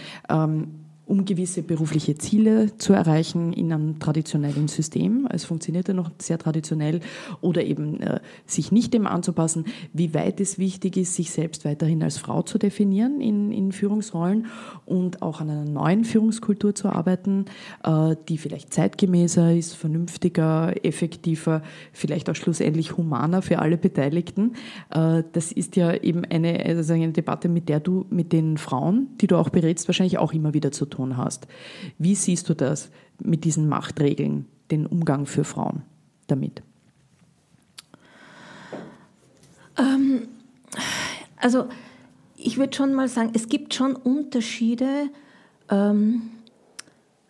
[1.08, 5.26] Um gewisse berufliche Ziele zu erreichen in einem traditionellen System.
[5.32, 7.00] Es funktioniert ja noch sehr traditionell
[7.40, 12.04] oder eben äh, sich nicht dem anzupassen, wie weit es wichtig ist, sich selbst weiterhin
[12.04, 14.48] als Frau zu definieren in, in Führungsrollen
[14.86, 17.46] und auch an einer neuen Führungskultur zu arbeiten,
[17.86, 21.62] äh, die vielleicht zeitgemäßer ist, vernünftiger, effektiver,
[21.94, 24.56] vielleicht auch schlussendlich humaner für alle Beteiligten.
[24.90, 29.08] Äh, das ist ja eben eine, also eine Debatte, mit der du mit den Frauen,
[29.22, 31.48] die du auch berätst, wahrscheinlich auch immer wieder zu tun tun hast.
[31.98, 35.84] Wie siehst du das mit diesen Machtregeln, den Umgang für Frauen
[36.28, 36.62] damit?
[39.78, 40.28] Ähm,
[41.38, 41.68] also
[42.36, 45.10] ich würde schon mal sagen, es gibt schon Unterschiede
[45.70, 46.24] ähm,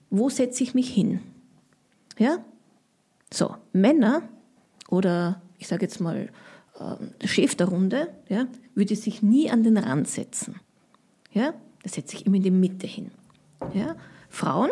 [0.09, 1.21] wo setze ich mich hin?
[2.17, 2.39] Ja?
[3.31, 4.23] So, Männer
[4.89, 6.29] oder ich sage jetzt mal
[6.79, 10.59] äh, Chef der Runde, ja, würde sich nie an den Rand setzen.
[11.31, 11.53] Ja?
[11.83, 13.11] Da setze ich immer in die Mitte hin.
[13.73, 13.95] Ja?
[14.29, 14.71] Frauen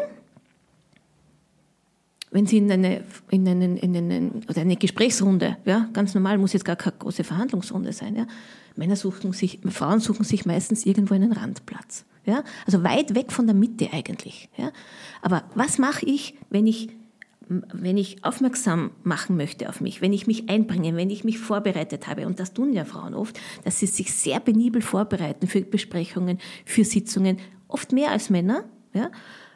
[2.31, 6.53] wenn Sie in eine, in einen, in einen, oder eine Gesprächsrunde, ja, ganz normal, muss
[6.53, 8.27] jetzt gar keine große Verhandlungsrunde sein, ja.
[8.75, 12.43] Männer suchen sich, Frauen suchen sich meistens irgendwo einen Randplatz, ja.
[12.65, 14.71] Also weit weg von der Mitte eigentlich, ja.
[15.21, 16.89] Aber was mache ich, wenn ich,
[17.47, 22.07] wenn ich aufmerksam machen möchte auf mich, wenn ich mich einbringe, wenn ich mich vorbereitet
[22.07, 26.39] habe, und das tun ja Frauen oft, dass sie sich sehr penibel vorbereiten für Besprechungen,
[26.65, 29.11] für Sitzungen, oft mehr als Männer, ja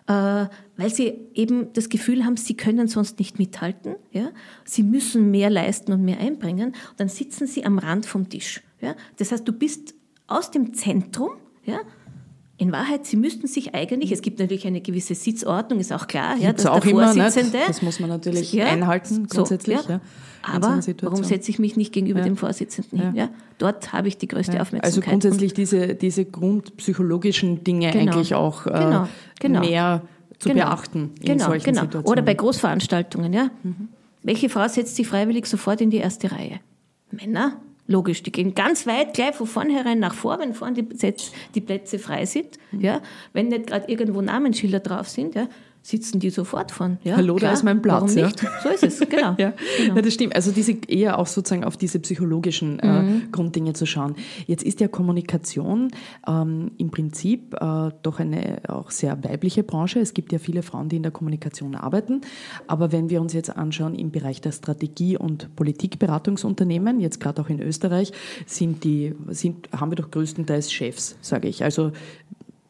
[0.10, 3.96] weil sie eben das Gefühl haben, sie können sonst nicht mithalten.
[4.12, 4.32] Ja?
[4.66, 6.70] Sie müssen mehr leisten und mehr einbringen.
[6.70, 8.62] Und dann sitzen sie am Rand vom Tisch.
[8.82, 8.96] Ja?
[9.18, 9.94] Das heißt, du bist
[10.26, 11.32] aus dem Zentrum.
[11.64, 11.82] Ja?
[12.60, 16.36] In Wahrheit, sie müssten sich eigentlich, es gibt natürlich eine gewisse Sitzordnung, ist auch klar,
[16.38, 19.80] ja, dass auch der Vorsitzende, immer, das muss man natürlich ja, einhalten grundsätzlich.
[19.80, 20.02] So, ja.
[20.44, 23.16] Aber warum setze ich mich nicht gegenüber dem Vorsitzenden hin?
[23.16, 23.30] Ja.
[23.60, 24.84] Dort habe ich die größte Aufmerksamkeit.
[24.84, 28.12] Also grundsätzlich diese, diese grundpsychologischen Dinge genau.
[28.12, 29.08] eigentlich auch äh, genau.
[29.40, 29.60] Genau.
[29.62, 30.02] mehr
[30.38, 30.66] zu genau.
[30.66, 31.82] beachten in genau, solchen genau.
[31.84, 32.12] Situationen.
[32.12, 33.52] Oder bei Großveranstaltungen, ja.
[33.64, 33.88] Mhm.
[34.22, 36.60] Welche Frau setzt sich freiwillig sofort in die erste Reihe?
[37.10, 37.54] Männer?
[37.90, 41.14] Logisch, die gehen ganz weit gleich von vornherein nach vor, wenn vorne die,
[41.56, 42.60] die Plätze frei sind.
[42.72, 42.82] Mhm.
[42.82, 43.02] Ja,
[43.34, 45.48] wenn nicht gerade irgendwo Namensschilder drauf sind, ja,
[45.82, 46.98] sitzen die sofort von.
[47.04, 48.02] Ja, Hallo, klar, da ist mein Platz.
[48.02, 48.44] Warum nicht?
[48.44, 48.50] Ja.
[48.64, 49.36] So ist es, genau.
[49.38, 49.54] ja.
[49.78, 49.96] genau.
[49.96, 50.36] Ja, das stimmt.
[50.36, 53.32] Also diese eher auch sozusagen auf diese psychologischen äh, mhm.
[53.32, 54.16] Grunddinge zu schauen.
[54.46, 55.92] Jetzt ist ja Kommunikation
[56.28, 60.00] ähm, im Prinzip äh, doch eine auch sehr weibliche Branche.
[60.00, 62.22] Es gibt ja viele Frauen, die in der Kommunikation arbeiten.
[62.68, 67.50] Aber wenn wir uns jetzt anschauen im Bereich der Strategie- und Politikberatungsunternehmen, jetzt gerade auch
[67.50, 68.12] in Österreich,
[68.46, 71.64] sind die, sind, haben wir doch größtenteils Chefs, sage ich.
[71.64, 71.92] Also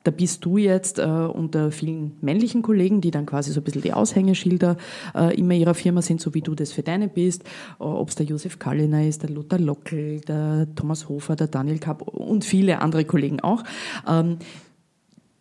[0.03, 3.81] da bist du jetzt äh, unter vielen männlichen Kollegen, die dann quasi so ein bisschen
[3.81, 4.77] die Aushängeschilder
[5.13, 7.43] äh, immer ihrer Firma sind, so wie du das für deine bist.
[7.79, 11.79] Äh, Ob es der Josef Kalliner ist, der Lothar Lockel, der Thomas Hofer, der Daniel
[11.79, 13.63] Kapp und viele andere Kollegen auch.
[14.07, 14.37] Ähm,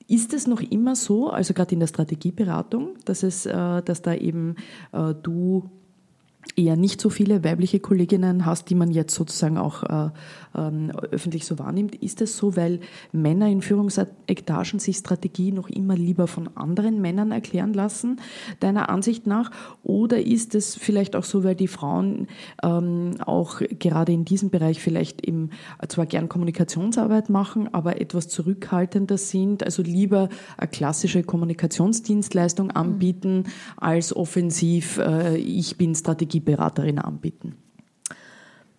[0.08, 4.14] ist es noch immer so, also gerade in der Strategieberatung, dass, es, äh, dass da
[4.14, 4.56] eben
[4.92, 5.70] äh, du
[6.56, 10.10] eher nicht so viele weibliche Kolleginnen hast, die man jetzt sozusagen auch äh,
[10.56, 11.94] ähm, öffentlich so wahrnimmt.
[11.96, 12.80] Ist es so, weil
[13.12, 18.20] Männer in Führungsetagen sich Strategie noch immer lieber von anderen Männern erklären lassen,
[18.60, 19.50] deiner Ansicht nach?
[19.82, 22.28] Oder ist es vielleicht auch so, weil die Frauen
[22.62, 25.50] ähm, auch gerade in diesem Bereich vielleicht eben
[25.88, 33.44] zwar gern Kommunikationsarbeit machen, aber etwas zurückhaltender sind, also lieber eine klassische Kommunikationsdienstleistung anbieten,
[33.76, 35.94] als offensiv, äh, ich bin
[36.38, 37.56] Strategieberaterin anbieten?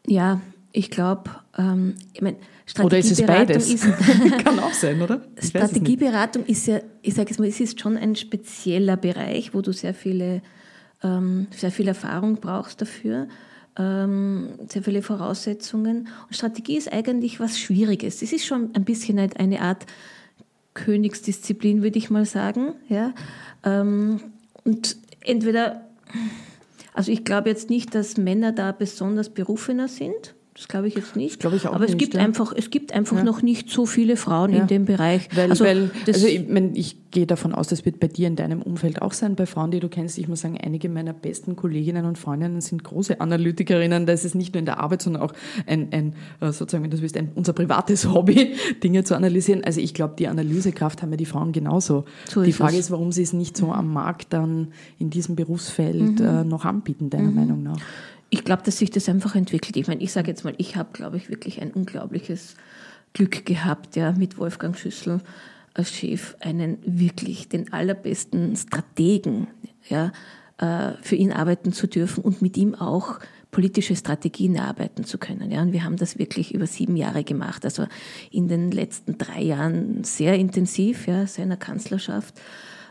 [0.07, 0.41] Ja,
[0.71, 2.35] ich glaube, ähm, ich mein,
[2.81, 3.69] oder ist es beides?
[3.71, 3.83] Ist,
[4.43, 5.21] Kann auch sein, oder?
[5.41, 9.61] Ich Strategieberatung ist ja, ich sage jetzt mal, es ist schon ein spezieller Bereich, wo
[9.61, 10.41] du sehr viele,
[11.03, 13.27] ähm, sehr viel Erfahrung brauchst dafür,
[13.77, 16.09] ähm, sehr viele Voraussetzungen.
[16.27, 18.21] Und Strategie ist eigentlich was Schwieriges.
[18.21, 19.85] Es ist schon ein bisschen eine Art
[20.75, 22.73] Königsdisziplin, würde ich mal sagen.
[22.87, 23.13] Ja?
[23.63, 24.21] Ähm,
[24.63, 25.89] und entweder,
[26.99, 31.15] also ich glaube jetzt nicht, dass Männer da besonders berufener sind das glaube ich jetzt
[31.15, 31.43] nicht.
[31.45, 32.19] Das ich auch Aber nicht, es gibt ja.
[32.19, 33.23] einfach, es gibt einfach ja.
[33.23, 34.59] noch nicht so viele Frauen ja.
[34.59, 35.29] in dem Bereich.
[35.33, 38.35] Weil, also, weil, also ich, mein, ich gehe davon aus, das wird bei dir in
[38.35, 40.17] deinem Umfeld auch sein, bei Frauen, die du kennst.
[40.17, 44.05] Ich muss sagen, einige meiner besten Kolleginnen und Freundinnen sind große Analytikerinnen.
[44.05, 45.33] Da ist es nicht nur in der Arbeit, sondern auch
[45.65, 49.63] ein, ein äh, sozusagen, wenn du willst, ein, unser privates Hobby, Dinge zu analysieren.
[49.63, 52.05] Also ich glaube, die Analysekraft haben ja die Frauen genauso.
[52.29, 52.85] So die Frage es.
[52.85, 56.25] ist, warum sie es nicht so am Markt dann in diesem Berufsfeld mhm.
[56.25, 57.35] äh, noch anbieten, deiner mhm.
[57.35, 57.79] Meinung nach
[58.31, 59.75] ich glaube, dass sich das einfach entwickelt.
[59.75, 62.55] Ich meine, ich sage jetzt mal, ich habe, glaube ich, wirklich ein unglaubliches
[63.13, 65.21] Glück gehabt, ja, mit Wolfgang Schüssel
[65.73, 69.47] als Chef, einen wirklich den allerbesten Strategen,
[69.87, 70.11] ja,
[70.57, 73.19] äh, für ihn arbeiten zu dürfen und mit ihm auch
[73.51, 75.51] politische Strategien erarbeiten zu können.
[75.51, 77.85] Ja, und wir haben das wirklich über sieben Jahre gemacht, also
[78.29, 82.39] in den letzten drei Jahren sehr intensiv, ja, seiner Kanzlerschaft.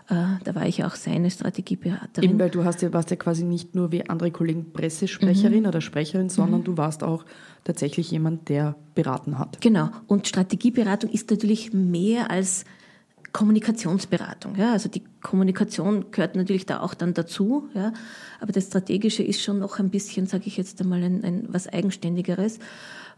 [0.08, 2.30] Äh, da war ich auch seine Strategieberaterin.
[2.30, 5.68] Eben, weil du hast ja, warst ja quasi nicht nur wie andere Kollegen Pressesprecherin mhm.
[5.68, 6.64] oder Sprecherin, sondern mhm.
[6.64, 7.24] du warst auch
[7.64, 9.60] tatsächlich jemand, der beraten hat.
[9.60, 9.90] Genau.
[10.06, 12.64] Und Strategieberatung ist natürlich mehr als
[13.32, 14.56] Kommunikationsberatung.
[14.56, 14.72] Ja?
[14.72, 17.68] Also die Kommunikation gehört natürlich da auch dann dazu.
[17.74, 17.92] Ja?
[18.40, 21.68] Aber das Strategische ist schon noch ein bisschen, sage ich jetzt einmal, ein, ein was
[21.68, 22.58] Eigenständigeres.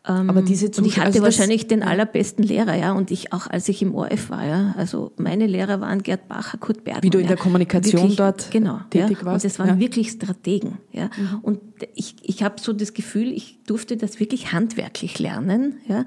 [0.03, 3.47] Aber ähm, diese und ich hatte also wahrscheinlich den allerbesten Lehrer, ja, und ich auch,
[3.47, 7.03] als ich im ORF war, ja, also meine Lehrer waren Gerd Bacher, Kurt Bergmann.
[7.03, 9.45] Wie du in der Kommunikation wirklich, dort genau, tätig ja, warst.
[9.45, 9.79] Und es waren ja.
[9.79, 11.11] wirklich Strategen, ja.
[11.17, 11.39] Mhm.
[11.43, 11.61] Und
[11.95, 16.07] ich, ich habe so das Gefühl, ich durfte das wirklich handwerklich lernen, ja.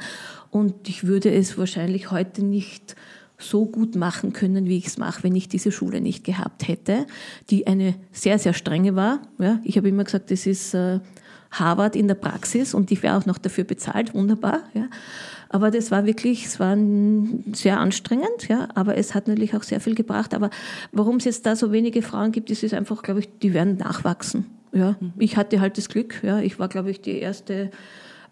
[0.49, 2.95] Und ich würde es wahrscheinlich heute nicht
[3.37, 7.05] so gut machen können, wie ich es mache, wenn ich diese Schule nicht gehabt hätte,
[7.49, 9.21] die eine sehr, sehr strenge war.
[9.37, 10.99] Ja, ich habe immer gesagt, das ist äh,
[11.53, 14.63] Harvard in der Praxis und ich wäre auch noch dafür bezahlt, wunderbar.
[14.73, 14.87] Ja.
[15.49, 16.75] Aber das war wirklich, es war
[17.53, 20.33] sehr anstrengend, ja, aber es hat natürlich auch sehr viel gebracht.
[20.33, 20.49] Aber
[20.91, 23.77] warum es jetzt da so wenige Frauen gibt, das ist einfach, glaube ich, die werden
[23.77, 24.47] nachwachsen.
[24.71, 25.13] Ja, mhm.
[25.19, 27.69] ich hatte halt das Glück, ja, ich war, glaube ich, die erste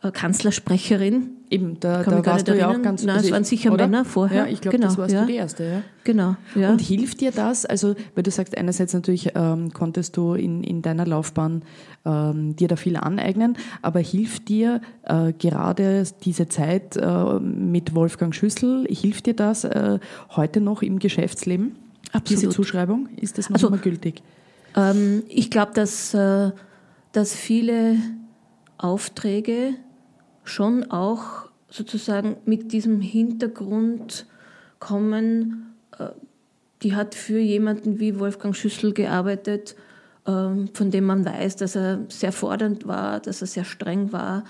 [0.10, 1.30] Kanzlersprecherin.
[1.52, 3.04] Eben, da, da warst du ja auch ganz...
[3.04, 3.86] Nein, also es waren sicher oder?
[3.88, 4.46] Männer vorher.
[4.46, 5.22] Ja, ich glaube, genau, das warst ja.
[5.22, 5.64] du die Erste.
[5.64, 5.82] Ja.
[6.06, 6.36] Genau.
[6.56, 6.72] Ja.
[6.72, 10.82] Und hilft dir das, also weil du sagst, einerseits natürlich ähm, konntest du in, in
[10.82, 11.62] deiner Laufbahn
[12.06, 18.34] ähm, dir da viel aneignen, aber hilft dir äh, gerade diese Zeit äh, mit Wolfgang
[18.34, 20.00] Schüssel, hilft dir das äh,
[20.36, 21.76] heute noch im Geschäftsleben?
[22.14, 22.30] Absolut.
[22.30, 24.24] Diese Zuschreibung, ist das noch also, immer gültig?
[24.76, 26.52] Ähm, ich glaube, dass, äh,
[27.12, 27.98] dass viele
[28.78, 29.76] Aufträge
[30.52, 34.26] schon auch sozusagen mit diesem Hintergrund
[34.80, 36.10] kommen, äh,
[36.84, 39.76] die hat für jemanden wie Wolfgang Schüssel gearbeitet,
[40.28, 44.44] ähm, von dem man weiß, dass er sehr fordernd war, dass er sehr streng war.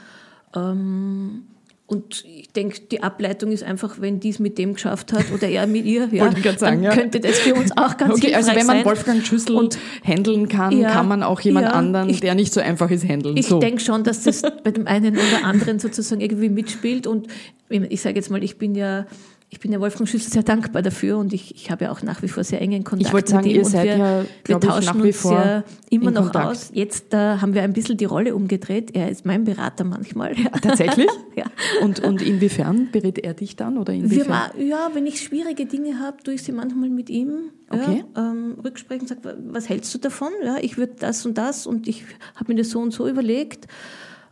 [1.91, 5.67] Und ich denke, die Ableitung ist einfach, wenn dies mit dem geschafft hat oder er
[5.67, 6.93] mit ihr, ja, sagen, dann ja.
[6.93, 8.85] könnte das für uns auch ganz okay, Also wenn man sein.
[8.85, 12.53] Wolfgang Schüssel und handeln kann, ja, kann man auch jemand ja, anderen, ich, der nicht
[12.53, 13.35] so einfach ist, handeln.
[13.35, 13.59] Ich so.
[13.59, 17.07] denke schon, dass das bei dem einen oder anderen sozusagen irgendwie mitspielt.
[17.07, 17.27] Und
[17.67, 19.05] ich sage jetzt mal, ich bin ja
[19.53, 22.23] ich bin der Wolfgang Schüssel sehr dankbar dafür und ich, ich habe ja auch nach
[22.23, 23.59] wie vor sehr engen Kontakt ich wollte sagen, mit ihm.
[23.59, 26.45] Ihr seid wir, ja, wir tauschen nach wie vor ja immer noch Kontakt.
[26.45, 26.71] aus.
[26.73, 28.95] Jetzt äh, haben wir ein bisschen die Rolle umgedreht.
[28.95, 30.39] Er ist mein Berater manchmal.
[30.39, 30.51] Ja.
[30.51, 31.09] Tatsächlich?
[31.35, 31.43] ja.
[31.81, 33.77] Und, und inwiefern berät er dich dann?
[33.77, 34.51] Oder inwiefern?
[34.55, 38.05] Wir, ja, wenn ich schwierige Dinge habe, tue ich sie manchmal mit ihm okay.
[38.15, 40.29] ja, ähm, rücksprechen, sage, was hältst du davon?
[40.45, 43.67] Ja, ich würde das und das und ich habe mir das so und so überlegt.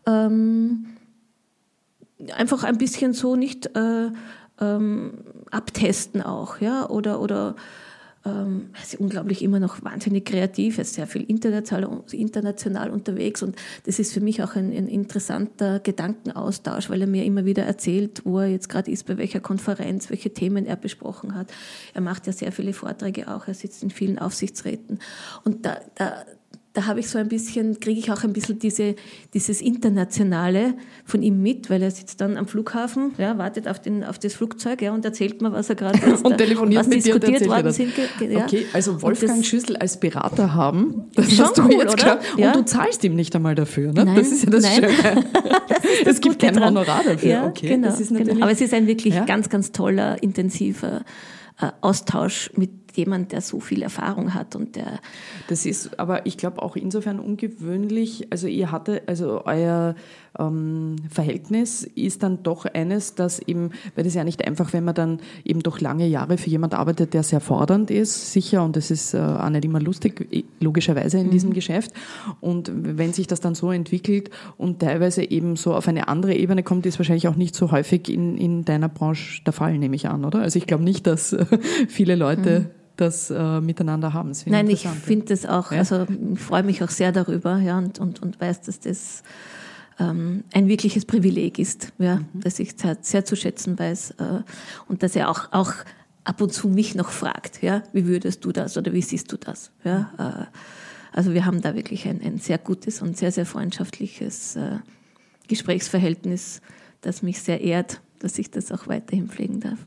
[0.08, 0.86] Ähm,
[2.38, 4.12] einfach ein bisschen so nicht äh,
[4.60, 5.20] ähm,
[5.52, 7.56] abtesten auch, ja, oder, oder
[8.26, 13.42] ähm, er ist unglaublich immer noch wahnsinnig kreativ, er ist sehr viel international, international unterwegs
[13.42, 13.56] und
[13.86, 18.22] das ist für mich auch ein, ein, interessanter Gedankenaustausch, weil er mir immer wieder erzählt,
[18.26, 21.52] wo er jetzt gerade ist, bei welcher Konferenz, welche Themen er besprochen hat.
[21.94, 25.00] Er macht ja sehr viele Vorträge auch, er sitzt in vielen Aufsichtsräten
[25.46, 26.26] und da, da
[26.74, 28.96] da habe ich so ein bisschen, kriege ich auch ein bisschen diese,
[29.34, 34.04] dieses Internationale von ihm mit, weil er sitzt dann am Flughafen, ja, wartet auf, den,
[34.04, 37.42] auf das Flugzeug ja, und erzählt mir, was er gerade und telefoniert was mit diskutiert
[37.42, 37.94] dir worden sind.
[38.20, 38.46] Ja.
[38.46, 42.20] Okay, also Wolfgang Schüssel als Berater haben, das ist schon cool, jetzt klar.
[42.34, 42.52] Und ja.
[42.52, 44.06] du zahlst ihm nicht einmal dafür, ne?
[44.06, 44.84] Nein, das ist ja das nein.
[44.84, 45.26] Schöne.
[45.70, 46.76] das es gibt kein dran.
[46.76, 47.30] Honorar dafür.
[47.30, 48.44] Ja, okay, genau, genau.
[48.44, 51.04] Aber es ist ein wirklich ganz, ganz toller, intensiver
[51.60, 55.00] äh, Austausch mit jemand, der so viel Erfahrung hat und der.
[55.48, 58.28] Das ist aber, ich glaube, auch insofern ungewöhnlich.
[58.32, 59.96] Also ihr hatte, also euer
[60.38, 64.96] ähm, Verhältnis ist dann doch eines, dass eben, weil das ja nicht einfach, wenn man
[64.96, 68.92] dann eben doch lange Jahre für jemand arbeitet, der sehr fordernd ist, sicher, und das
[68.92, 71.32] ist äh, auch nicht immer lustig, logischerweise in mhm.
[71.32, 71.94] diesem Geschäft.
[72.42, 76.64] Und wenn sich das dann so entwickelt und teilweise eben so auf eine andere Ebene
[76.64, 80.08] kommt, ist wahrscheinlich auch nicht so häufig in, in deiner Branche der Fall, nehme ich
[80.08, 80.42] an, oder?
[80.42, 81.46] Also ich glaube nicht, dass äh,
[81.88, 84.30] viele Leute mhm das äh, miteinander haben.
[84.30, 85.80] Das Nein, ich finde das auch, ja?
[85.80, 89.24] also ich freue mich auch sehr darüber ja, und, und, und weiß, dass das
[90.00, 92.28] ähm, ein wirkliches Privileg ist, ja, mhm.
[92.34, 94.42] dass ich sehr, sehr zu schätzen weiß äh,
[94.88, 95.74] und dass er auch, auch
[96.24, 99.38] ab und zu mich noch fragt, ja, wie würdest du das oder wie siehst du
[99.38, 99.72] das?
[99.84, 100.58] Ja, äh,
[101.16, 104.78] also wir haben da wirklich ein, ein sehr gutes und sehr, sehr freundschaftliches äh,
[105.48, 106.62] Gesprächsverhältnis,
[107.02, 109.80] das mich sehr ehrt, dass ich das auch weiterhin pflegen darf.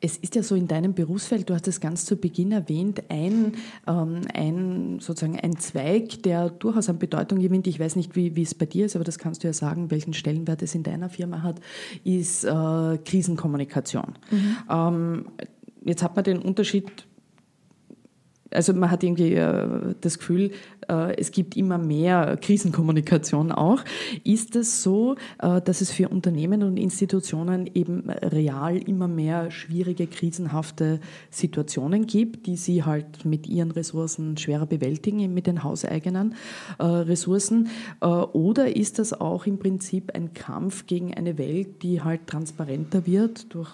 [0.00, 3.52] Es ist ja so in deinem Berufsfeld, du hast es ganz zu Beginn erwähnt, ein,
[3.86, 7.66] ähm, ein, sozusagen ein Zweig, der durchaus an Bedeutung gewinnt.
[7.66, 9.90] Ich weiß nicht, wie, wie es bei dir ist, aber das kannst du ja sagen,
[9.90, 11.60] welchen Stellenwert es in deiner Firma hat,
[12.04, 14.14] ist äh, Krisenkommunikation.
[14.30, 14.56] Mhm.
[14.70, 15.24] Ähm,
[15.84, 17.06] jetzt hat man den Unterschied
[18.52, 20.50] also man hat irgendwie äh, das Gefühl,
[20.88, 23.82] äh, es gibt immer mehr Krisenkommunikation auch.
[24.24, 30.06] Ist es so, äh, dass es für Unternehmen und Institutionen eben real immer mehr schwierige,
[30.06, 31.00] krisenhafte
[31.30, 36.34] Situationen gibt, die sie halt mit ihren Ressourcen schwerer bewältigen, mit den hauseigenen
[36.78, 37.68] Ressourcen?
[38.00, 43.54] Oder ist das auch im Prinzip ein Kampf gegen eine Welt, die halt transparenter wird
[43.54, 43.70] durch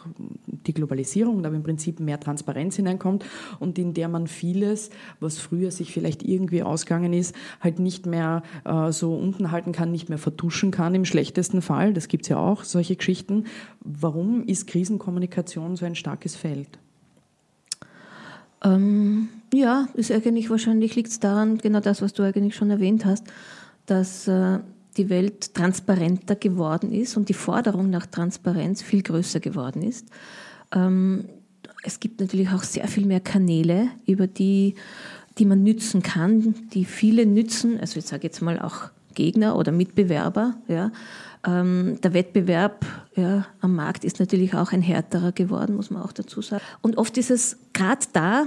[0.67, 3.25] die Globalisierung, aber im Prinzip mehr Transparenz hineinkommt
[3.59, 4.27] und in der man
[4.69, 4.91] vieles,
[5.21, 9.73] was früher sich vielleicht irgendwie ausgegangen gegangen ist, halt nicht mehr äh, so unten halten
[9.73, 11.93] kann, nicht mehr vertuschen kann im schlechtesten Fall.
[11.93, 13.45] Das gibt es ja auch, solche Geschichten.
[13.81, 16.79] Warum ist Krisenkommunikation so ein starkes Feld?
[18.65, 23.05] Ähm, ja, ist eigentlich wahrscheinlich liegt es daran, genau das, was du eigentlich schon erwähnt
[23.05, 23.25] hast,
[23.85, 24.61] dass äh,
[24.97, 30.07] die Welt transparenter geworden ist und die Forderung nach Transparenz viel größer geworden ist.
[30.75, 31.27] Ähm,
[31.89, 34.75] es gibt natürlich auch sehr viel mehr Kanäle, über die
[35.39, 39.73] die man nützen kann, die viele nützen, also ich sage jetzt mal auch Gegner oder
[39.73, 40.57] Mitbewerber.
[40.69, 40.93] Ja.
[41.47, 42.85] Ähm, der Wettbewerb
[43.15, 46.63] ja, am Markt ist natürlich auch ein härterer geworden, muss man auch dazu sagen.
[46.83, 48.47] Und oft ist es gerade da,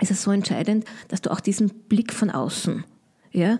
[0.00, 2.84] ist es so entscheidend, dass du auch diesen Blick von außen
[3.32, 3.58] ja,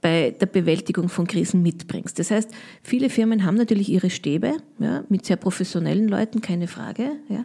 [0.00, 2.18] bei der Bewältigung von Krisen mitbringst.
[2.18, 2.50] Das heißt,
[2.82, 7.12] viele Firmen haben natürlich ihre Stäbe ja, mit sehr professionellen Leuten, keine Frage.
[7.28, 7.44] Ja,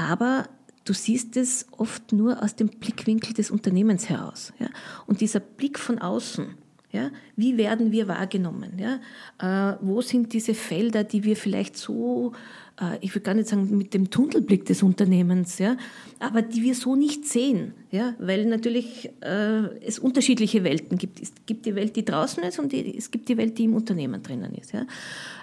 [0.00, 0.48] aber
[0.86, 4.52] du siehst es oft nur aus dem Blickwinkel des Unternehmens heraus.
[4.58, 4.68] Ja?
[5.06, 6.46] Und dieser Blick von außen,
[6.90, 8.78] ja, wie werden wir wahrgenommen?
[8.78, 8.98] Ja?
[9.38, 12.32] Äh, wo sind diese Felder, die wir vielleicht so,
[12.80, 15.76] äh, ich will gar nicht sagen mit dem Tunnelblick des Unternehmens, ja,
[16.18, 18.14] aber die wir so nicht sehen, ja?
[18.18, 21.20] weil natürlich äh, es unterschiedliche Welten gibt.
[21.20, 23.74] Es gibt die Welt, die draußen ist und die, es gibt die Welt, die im
[23.74, 24.72] Unternehmen drinnen ist.
[24.72, 24.86] Ja?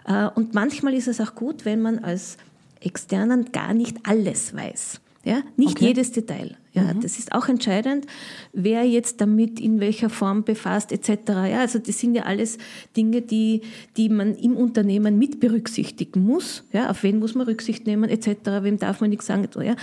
[0.07, 2.37] Äh, und manchmal ist es auch gut, wenn man als
[2.81, 5.01] Externen gar nicht alles weiß.
[5.23, 5.87] Ja, nicht okay.
[5.87, 6.55] jedes Detail.
[6.71, 7.01] Ja, mhm.
[7.01, 8.05] Das ist auch entscheidend,
[8.53, 11.09] wer jetzt damit in welcher Form befasst etc.
[11.27, 12.57] Ja, also das sind ja alles
[12.95, 13.61] Dinge, die,
[13.97, 16.63] die man im Unternehmen mit berücksichtigen muss.
[16.71, 18.61] Ja, auf wen muss man Rücksicht nehmen etc.
[18.61, 19.49] Wem darf man nichts sagen.
[19.61, 19.75] Ja,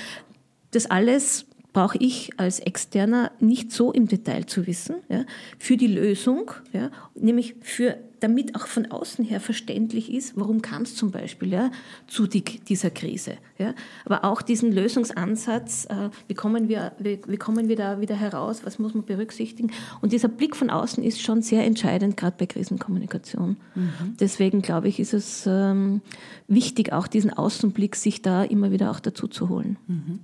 [0.70, 5.26] das alles brauche ich als Externer nicht so im Detail zu wissen, ja,
[5.58, 10.82] für die Lösung, ja, nämlich für, damit auch von außen her verständlich ist, warum kam
[10.82, 11.70] es zum Beispiel ja,
[12.06, 13.34] zu die, dieser Krise.
[13.58, 13.74] Ja.
[14.06, 18.62] Aber auch diesen Lösungsansatz, äh, wie, kommen wir, wie, wie, kommen wir da wieder heraus,
[18.64, 19.72] was muss man berücksichtigen.
[20.00, 23.58] Und dieser Blick von außen ist schon sehr entscheidend, gerade bei Krisenkommunikation.
[23.74, 24.16] Mhm.
[24.18, 26.00] Deswegen glaube ich, ist es ähm,
[26.48, 29.76] wichtig, auch diesen Außenblick sich da immer wieder auch dazu zu holen.
[29.86, 30.20] Mhm.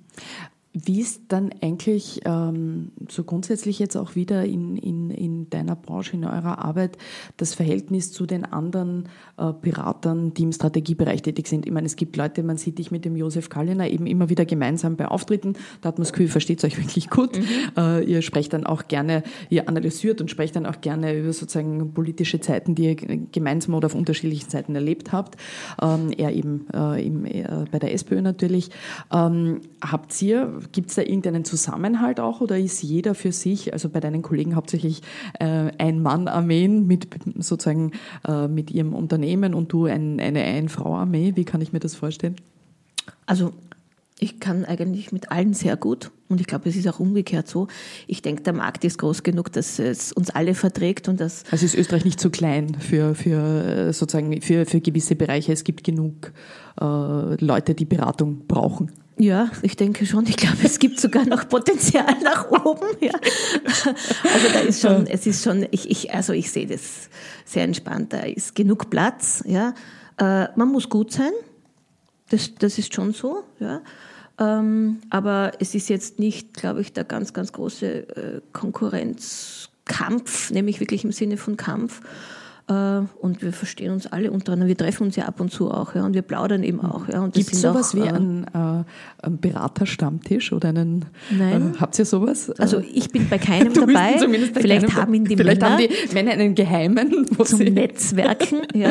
[0.72, 6.12] Wie ist dann eigentlich ähm, so grundsätzlich jetzt auch wieder in, in, in deiner Branche,
[6.12, 6.96] in eurer Arbeit,
[7.38, 11.66] das Verhältnis zu den anderen äh, Beratern, die im Strategiebereich tätig sind?
[11.66, 14.44] Ich meine, es gibt Leute, man sieht dich mit dem Josef Kalliner eben immer wieder
[14.44, 15.54] gemeinsam bei Auftritten.
[15.80, 17.36] Da hat man das Gefühl, versteht euch wirklich gut.
[17.36, 17.44] Mhm.
[17.76, 21.92] Äh, ihr sprecht dann auch gerne, ihr analysiert und sprecht dann auch gerne über sozusagen
[21.94, 25.36] politische Zeiten, die ihr gemeinsam oder auf unterschiedlichen Zeiten erlebt habt.
[25.82, 28.70] Ähm, er eben äh, im, äh, bei der SPÖ natürlich.
[29.12, 33.88] Ähm, habt ihr gibt es da irgendeinen Zusammenhalt auch oder ist jeder für sich, also
[33.88, 35.02] bei deinen Kollegen hauptsächlich
[35.38, 37.08] äh, Ein-Mann-Armeen mit
[37.38, 37.92] sozusagen
[38.26, 41.32] äh, mit ihrem Unternehmen und du ein, eine Ein-Frau-Armee?
[41.36, 42.36] Wie kann ich mir das vorstellen?
[43.26, 43.52] Also
[44.22, 47.68] ich kann eigentlich mit allen sehr gut und ich glaube, es ist auch umgekehrt so.
[48.06, 51.44] Ich denke, der Markt ist groß genug, dass es uns alle verträgt und dass.
[51.50, 55.52] Also ist Österreich nicht zu klein für, für äh, sozusagen für, für gewisse Bereiche.
[55.52, 56.32] Es gibt genug
[56.80, 56.84] äh,
[57.44, 58.92] Leute, die Beratung brauchen.
[59.20, 60.26] Ja, ich denke schon.
[60.26, 62.86] Ich glaube, es gibt sogar noch Potenzial nach oben.
[63.00, 63.12] Ja.
[64.24, 67.10] Also da ist schon, es ist schon, ich, ich, also ich sehe das
[67.44, 68.14] sehr entspannt.
[68.14, 69.44] Da ist genug Platz.
[69.46, 69.74] Ja.
[70.16, 71.32] Äh, man muss gut sein.
[72.30, 73.44] Das, das ist schon so.
[73.58, 73.82] Ja.
[74.38, 80.80] Ähm, aber es ist jetzt nicht, glaube ich, der ganz, ganz große äh, Konkurrenzkampf, nämlich
[80.80, 82.00] wirklich im Sinne von Kampf.
[82.70, 84.68] Äh, und wir verstehen uns alle untereinander.
[84.68, 87.08] Wir treffen uns ja ab und zu auch, ja, und wir plaudern eben auch.
[87.08, 88.84] Ja, Gibt es sowas auch, wie äh, einen, äh,
[89.26, 91.06] einen Beraterstammtisch oder einen?
[91.30, 91.74] Nein.
[91.74, 92.50] Äh, habt ihr sowas?
[92.58, 94.14] Also ich bin bei keinem dabei.
[94.20, 95.78] bei vielleicht keinem, haben ihn die vielleicht Männer.
[95.78, 98.62] haben die Männer einen geheimen zum Netzwerken.
[98.74, 98.90] ja.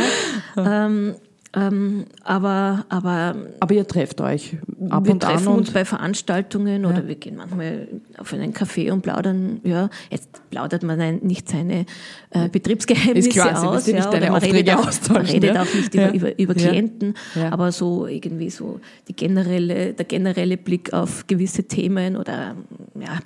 [0.58, 1.16] ähm,
[1.52, 4.58] ähm, aber, aber, aber ihr trefft euch
[4.90, 6.90] ab wir und treffen an uns bei Veranstaltungen ja.
[6.90, 7.88] oder wir gehen manchmal
[8.20, 9.60] auf einen Café und plaudern.
[9.64, 11.86] Ja, jetzt plaudert man nicht seine
[12.30, 13.88] äh, Betriebsgeheimnisse klar, aus.
[13.88, 17.16] Ja, nicht oder man redet, auch, man redet auch nicht über, über, über Klienten,
[17.50, 22.56] aber so irgendwie so die generelle, der generelle Blick auf gewisse Themen oder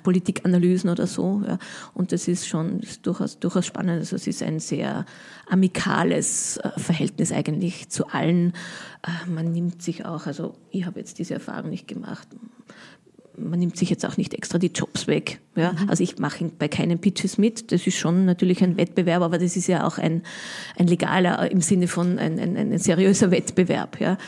[0.02, 1.42] Politikanalysen oder so.
[1.92, 3.98] Und das ist schon ist durchaus, durchaus spannend.
[4.00, 5.04] Also es ist ein sehr
[5.48, 8.52] amikales äh, Verhältnis eigentlich zu allen.
[9.02, 12.28] Äh, man nimmt sich auch, also ich habe jetzt diese Erfahrung nicht gemacht,
[13.36, 15.40] man nimmt sich jetzt auch nicht extra die Jobs weg.
[15.56, 15.72] Ja?
[15.72, 15.88] Mhm.
[15.88, 17.72] Also ich mache bei keinen Pitches mit.
[17.72, 20.22] Das ist schon natürlich ein Wettbewerb, aber das ist ja auch ein,
[20.78, 24.00] ein legaler im Sinne von ein, ein, ein seriöser Wettbewerb.
[24.00, 24.18] Ja?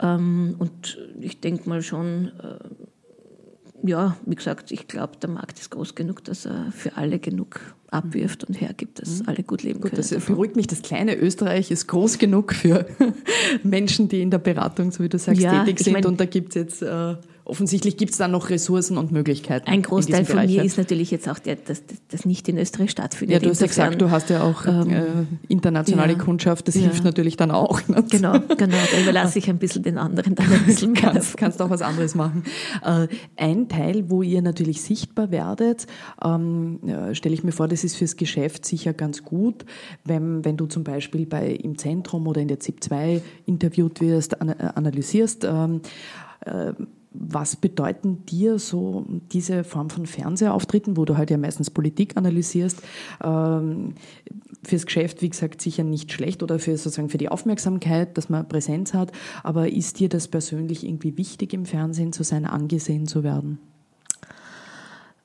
[0.00, 5.70] Ähm, und ich denke mal schon, äh, ja, wie gesagt, ich glaube, der Markt ist
[5.70, 9.28] groß genug, dass er für alle genug abwirft und hergibt, dass mhm.
[9.28, 10.02] alle gut leben gut, können.
[10.08, 10.66] Das beruhigt mich.
[10.66, 12.86] Das kleine Österreich ist groß genug für
[13.62, 15.94] Menschen, die in der Beratung, so wie du sagst, ja, tätig sind.
[15.94, 17.16] Mein, und da gibt es jetzt äh,
[17.52, 19.68] offensichtlich gibt es da noch Ressourcen und Möglichkeiten.
[19.68, 23.34] Ein Großteil von mir ist natürlich jetzt auch der, dass das nicht in Österreich stattfindet.
[23.34, 25.02] Ja, du hast ja gesagt, du hast ja auch ähm, äh,
[25.48, 26.80] internationale ja, Kundschaft, das ja.
[26.80, 27.86] hilft natürlich dann auch.
[27.88, 28.02] Ne?
[28.10, 28.76] Genau, genau.
[28.90, 32.14] Da überlasse ich ein bisschen den anderen dann ein bisschen kannst, kannst auch was anderes
[32.14, 32.44] machen.
[32.82, 35.86] Äh, ein Teil, wo ihr natürlich sichtbar werdet,
[36.24, 36.80] ähm,
[37.12, 39.66] stelle ich mir vor, das ist fürs Geschäft sicher ganz gut,
[40.04, 44.40] wenn, wenn du zum Beispiel bei im Zentrum oder in der ZIP 2 interviewt wirst,
[44.40, 45.44] an, analysierst.
[45.44, 45.82] Ähm,
[46.46, 46.72] äh,
[47.14, 52.82] was bedeuten dir so diese Form von Fernsehauftritten, wo du halt ja meistens Politik analysierst,
[53.22, 53.94] ähm,
[54.64, 58.48] fürs Geschäft, wie gesagt, sicher nicht schlecht oder für sozusagen für die Aufmerksamkeit, dass man
[58.48, 63.22] Präsenz hat, aber ist dir das persönlich irgendwie wichtig, im Fernsehen zu sein, angesehen zu
[63.22, 63.58] werden?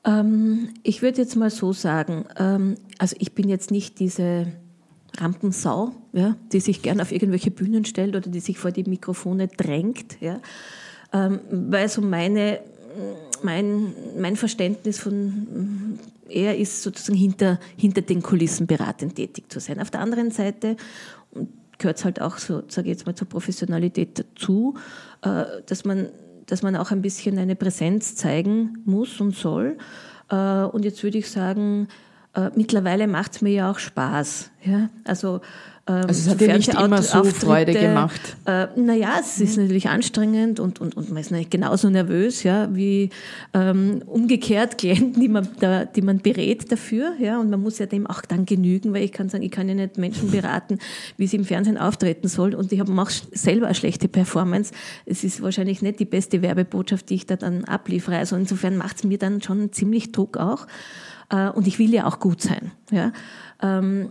[0.03, 4.47] Ähm, ich würde jetzt mal so sagen, ähm, also ich bin jetzt nicht diese
[5.17, 9.47] Rampensau, ja, die sich gern auf irgendwelche Bühnen stellt oder die sich vor die Mikrofone
[9.47, 10.39] drängt, ja
[11.13, 12.59] ähm, weil so meine,
[13.43, 15.99] mein, mein Verständnis von
[16.29, 19.79] er ist sozusagen hinter, hinter den Kulissen beratend tätig zu sein.
[19.79, 20.75] Auf der anderen Seite
[21.77, 24.75] gehört es halt auch so, sage ich jetzt mal, zur Professionalität dazu,
[25.21, 26.09] äh, dass man,
[26.45, 29.77] dass man auch ein bisschen eine Präsenz zeigen muss und soll.
[30.29, 31.87] Äh, und jetzt würde ich sagen,
[32.33, 34.51] äh, mittlerweile macht es mir ja auch Spaß.
[34.63, 34.89] Ja?
[35.03, 35.41] Also
[35.93, 38.19] also es hat dir nicht immer so Freude gemacht?
[38.45, 42.67] Äh, naja, es ist natürlich anstrengend und, und, und man ist natürlich genauso nervös, ja,
[42.75, 43.09] wie
[43.53, 47.13] ähm, umgekehrt Klienten, die man, da, die man berät dafür.
[47.19, 49.69] Ja, und man muss ja dem auch dann genügen, weil ich kann sagen, ich kann
[49.69, 50.79] ja nicht Menschen beraten,
[51.15, 54.73] wie sie im Fernsehen auftreten sollen und ich habe auch selber eine schlechte Performance.
[55.05, 58.17] Es ist wahrscheinlich nicht die beste Werbebotschaft, die ich da dann abliefere.
[58.17, 60.67] Also insofern macht es mir dann schon ziemlich Druck auch.
[61.29, 62.71] Äh, und ich will ja auch gut sein.
[62.91, 63.11] Ja.
[63.61, 64.09] Ähm,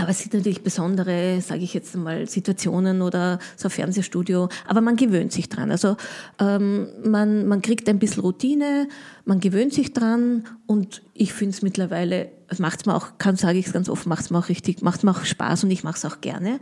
[0.00, 4.48] aber es sind natürlich besondere, sage ich jetzt mal, Situationen oder so ein Fernsehstudio.
[4.66, 5.70] Aber man gewöhnt sich dran.
[5.70, 5.96] Also
[6.38, 8.88] ähm, man, man kriegt ein bisschen Routine,
[9.24, 13.58] man gewöhnt sich dran und ich finde es mittlerweile, es macht mir auch, kann sage
[13.58, 15.84] ich es ganz offen, macht es mir auch richtig, macht mir auch Spaß und ich
[15.84, 16.60] mache es auch gerne.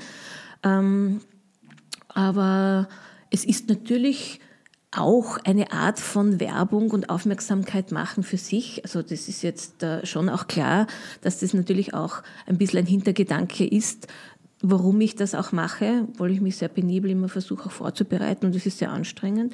[0.63, 1.21] Ähm,
[2.09, 2.89] aber
[3.31, 4.41] es ist natürlich
[4.91, 8.83] auch eine Art von Werbung und Aufmerksamkeit machen für sich.
[8.85, 10.87] Also das ist jetzt äh, schon auch klar,
[11.21, 14.07] dass das natürlich auch ein bisschen ein Hintergedanke ist,
[14.63, 18.55] warum ich das auch mache, obwohl ich mich sehr penibel immer versuche auch vorzubereiten und
[18.55, 19.53] das ist sehr anstrengend,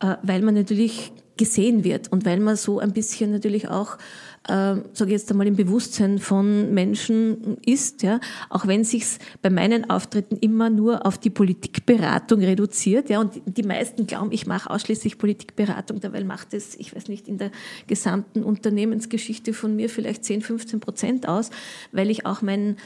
[0.00, 3.98] äh, weil man natürlich gesehen wird und weil man so ein bisschen natürlich auch,
[4.46, 9.90] äh, sage jetzt einmal, im Bewusstsein von Menschen ist, ja, auch wenn sich's bei meinen
[9.90, 15.18] Auftritten immer nur auf die Politikberatung reduziert, ja, und die meisten glauben, ich mache ausschließlich
[15.18, 17.50] Politikberatung, dabei macht es, ich weiß nicht, in der
[17.86, 21.50] gesamten Unternehmensgeschichte von mir vielleicht 10, 15 Prozent aus,
[21.92, 22.76] weil ich auch mein,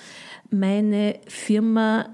[0.50, 2.08] meine Firma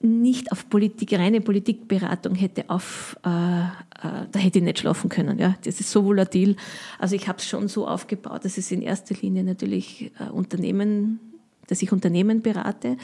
[0.00, 3.64] nicht auf Politik, reine Politikberatung hätte auf, äh,
[4.02, 5.38] da hätte ich nicht schlafen können.
[5.38, 6.56] Ja, das ist so volatil.
[6.98, 11.20] Also ich habe es schon so aufgebaut, dass es in erster Linie natürlich äh, Unternehmen,
[11.66, 12.96] dass ich Unternehmen berate.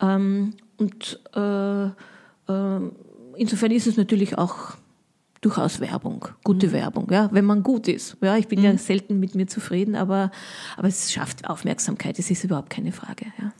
[0.00, 2.80] Ähm, und äh, äh,
[3.36, 4.76] insofern ist es natürlich auch
[5.40, 6.72] durchaus Werbung, gute mhm.
[6.72, 8.16] Werbung, ja, wenn man gut ist.
[8.20, 8.64] Ja, ich bin mhm.
[8.64, 10.30] ja selten mit mir zufrieden, aber,
[10.76, 13.26] aber es schafft Aufmerksamkeit, das ist überhaupt keine Frage.
[13.40, 13.52] Ja.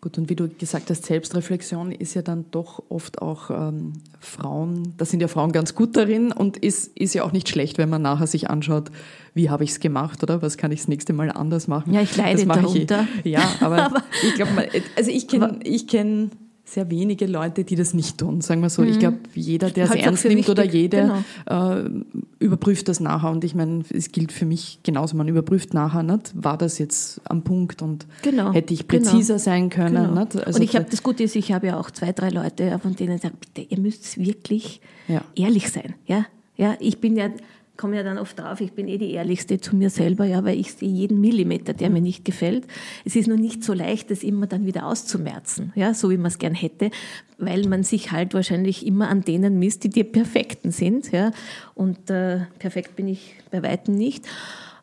[0.00, 4.94] Gut, und wie du gesagt hast, Selbstreflexion ist ja dann doch oft auch ähm, Frauen,
[4.96, 7.88] da sind ja Frauen ganz gut darin und ist, ist ja auch nicht schlecht, wenn
[7.88, 8.92] man nachher sich anschaut,
[9.34, 11.92] wie habe ich es gemacht oder was kann ich das nächste Mal anders machen.
[11.92, 13.08] Ja, ich leide darunter.
[13.24, 16.30] Ich, ja, aber, aber ich glaube, also ich kenne ich kenn
[16.68, 18.82] sehr wenige Leute, die das nicht tun, sagen wir so.
[18.82, 18.88] Mhm.
[18.88, 20.50] Ich glaube, jeder, der es ernst nimmt wichtig.
[20.50, 21.76] oder jede, genau.
[21.76, 21.90] äh,
[22.38, 23.30] überprüft das nachher.
[23.30, 25.16] Und ich meine, es gilt für mich genauso.
[25.16, 26.32] Man überprüft nachher, nicht?
[26.34, 28.52] war das jetzt am Punkt und genau.
[28.52, 29.38] hätte ich präziser genau.
[29.38, 30.08] sein können.
[30.08, 30.20] Genau.
[30.20, 30.36] Nicht?
[30.46, 32.94] Also und ich habe das Gute ist, ich habe ja auch zwei, drei Leute, von
[32.94, 35.22] denen ich sage, bitte, ihr müsst wirklich ja.
[35.34, 35.94] ehrlich sein.
[36.06, 36.26] Ja?
[36.56, 37.30] Ja, ich bin ja
[37.78, 40.58] komme ja dann oft drauf, ich bin eh die Ehrlichste zu mir selber, ja, weil
[40.58, 42.64] ich sehe jeden Millimeter, der mir nicht gefällt.
[43.04, 46.26] Es ist nur nicht so leicht, das immer dann wieder auszumerzen, ja, so wie man
[46.26, 46.90] es gern hätte,
[47.38, 51.30] weil man sich halt wahrscheinlich immer an denen misst, die die Perfekten sind, ja.
[51.74, 54.26] Und äh, perfekt bin ich bei weitem nicht.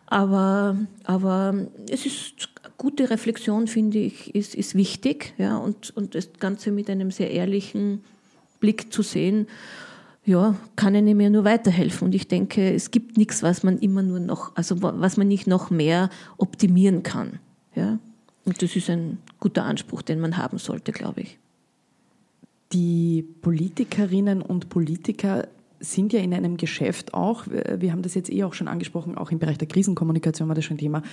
[0.07, 6.29] Aber, aber es ist gute Reflexion, finde ich, ist, ist wichtig, ja, und, und das
[6.39, 8.05] Ganze mit einem sehr ehrlichen
[8.61, 9.47] Blick zu sehen
[10.25, 12.07] ja, kann einem ja nur weiterhelfen.
[12.07, 15.47] Und ich denke, es gibt nichts, was man immer nur noch, also was man nicht
[15.47, 17.39] noch mehr optimieren kann.
[17.75, 17.99] Ja?
[18.43, 21.37] Und das ist ein guter Anspruch, den man haben sollte, glaube ich.
[22.73, 25.47] Die Politikerinnen und Politiker
[25.79, 29.29] sind ja in einem Geschäft auch, wir haben das jetzt eh auch schon angesprochen, auch
[29.29, 31.03] im Bereich der Krisenkommunikation war das schon Thema,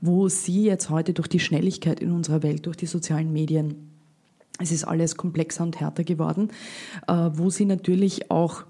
[0.00, 3.91] wo Sie jetzt heute durch die Schnelligkeit in unserer Welt, durch die sozialen Medien,
[4.62, 6.48] es ist alles komplexer und härter geworden,
[7.08, 8.64] äh, wo sie natürlich auch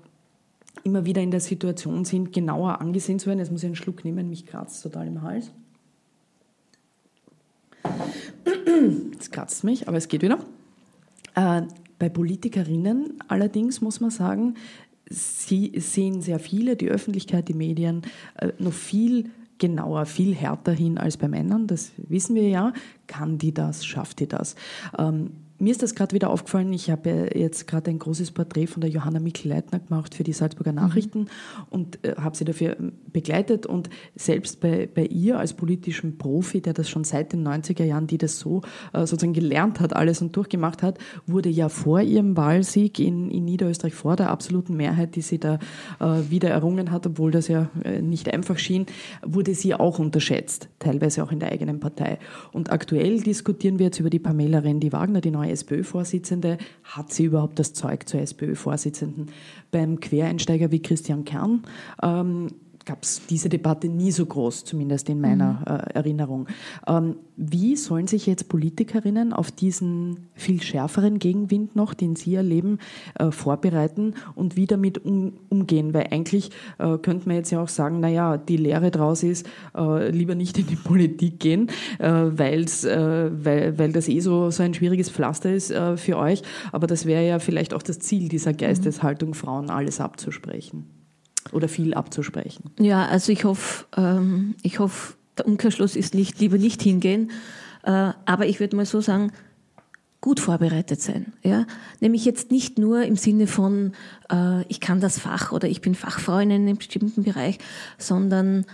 [0.85, 3.39] immer wieder in der Situation sind, genauer angesehen zu werden.
[3.39, 5.53] Jetzt muss ich einen Schluck nehmen, mich kratzt total im Hals.
[9.13, 10.39] Jetzt kratzt es mich, aber es geht wieder.
[11.35, 11.63] Äh,
[11.99, 14.55] bei Politikerinnen allerdings muss man sagen,
[15.09, 18.03] sie sehen sehr viele, die Öffentlichkeit, die Medien,
[18.37, 21.69] äh, noch viel genauer, viel härter hin als bei Männern.
[21.69, 22.73] Das wissen wir ja.
[23.07, 23.85] Kann die das?
[23.85, 24.57] Schafft die das?
[25.63, 28.91] Mir ist das gerade wieder aufgefallen, ich habe jetzt gerade ein großes Porträt von der
[28.91, 30.73] Johanna Mikl-Leitner gemacht für die Salzburger.
[30.73, 31.27] Nachrichten mhm.
[31.71, 36.61] und äh, habe sie dafür ähm, begleitet und selbst bei, bei ihr als politischem Profi,
[36.61, 40.21] der das schon seit den 90er Jahren, die das so äh, sozusagen gelernt hat, alles
[40.21, 45.15] und durchgemacht hat, wurde ja vor ihrem Wahlsieg in, in Niederösterreich, vor der absoluten Mehrheit,
[45.15, 45.61] die sie da
[46.01, 48.87] äh, wieder errungen hat, obwohl das ja äh, nicht einfach schien,
[49.25, 52.19] wurde sie auch unterschätzt, teilweise auch in der eigenen Partei.
[52.53, 56.59] Und aktuell diskutieren wir jetzt über die Pamela Rendi-Wagner, die neue SPÖ-Vorsitzende.
[56.85, 59.29] Hat sie überhaupt das Zeug zur SPÖ-Vorsitzenden?
[59.71, 61.63] Beim Quereinsteiger wie Christian Kern
[62.03, 62.49] ähm,
[62.85, 65.67] gab es diese Debatte nie so groß, zumindest in meiner mhm.
[65.67, 66.49] äh, Erinnerung.
[66.87, 72.79] Ähm, wie sollen sich jetzt Politikerinnen auf diesen viel schärferen Gegenwind noch, den sie erleben,
[73.19, 75.95] äh, vorbereiten und wie damit um, umgehen?
[75.95, 80.11] Weil eigentlich äh, könnte man jetzt ja auch sagen, naja, die Lehre draus ist, äh,
[80.11, 81.69] lieber nicht in die Politik gehen,
[81.99, 86.43] äh, weil's, äh, weil, weil das eh so, so ein schwieriges Pflaster ist für euch.
[86.71, 88.59] Aber das wäre ja vielleicht auch das Ziel dieser mhm.
[88.59, 91.02] Geisteshaltung, Frauen alles abzusprechen
[91.53, 92.71] oder viel abzusprechen.
[92.79, 97.31] Ja, also ich hoffe, ähm, ich hoffe, der Umkehrschluss ist nicht, lieber nicht hingehen.
[97.83, 99.33] Äh, aber ich würde mal so sagen,
[100.21, 101.33] gut vorbereitet sein.
[101.43, 101.67] Ja?
[102.01, 103.93] Nämlich jetzt nicht nur im Sinne von,
[104.31, 107.59] äh, ich kann das Fach oder ich bin Fachfrau in einem bestimmten Bereich,
[107.99, 108.65] sondern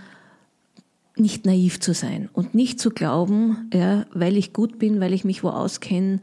[1.16, 5.24] nicht naiv zu sein und nicht zu glauben, ja, weil ich gut bin, weil ich
[5.24, 6.20] mich wo auskenne,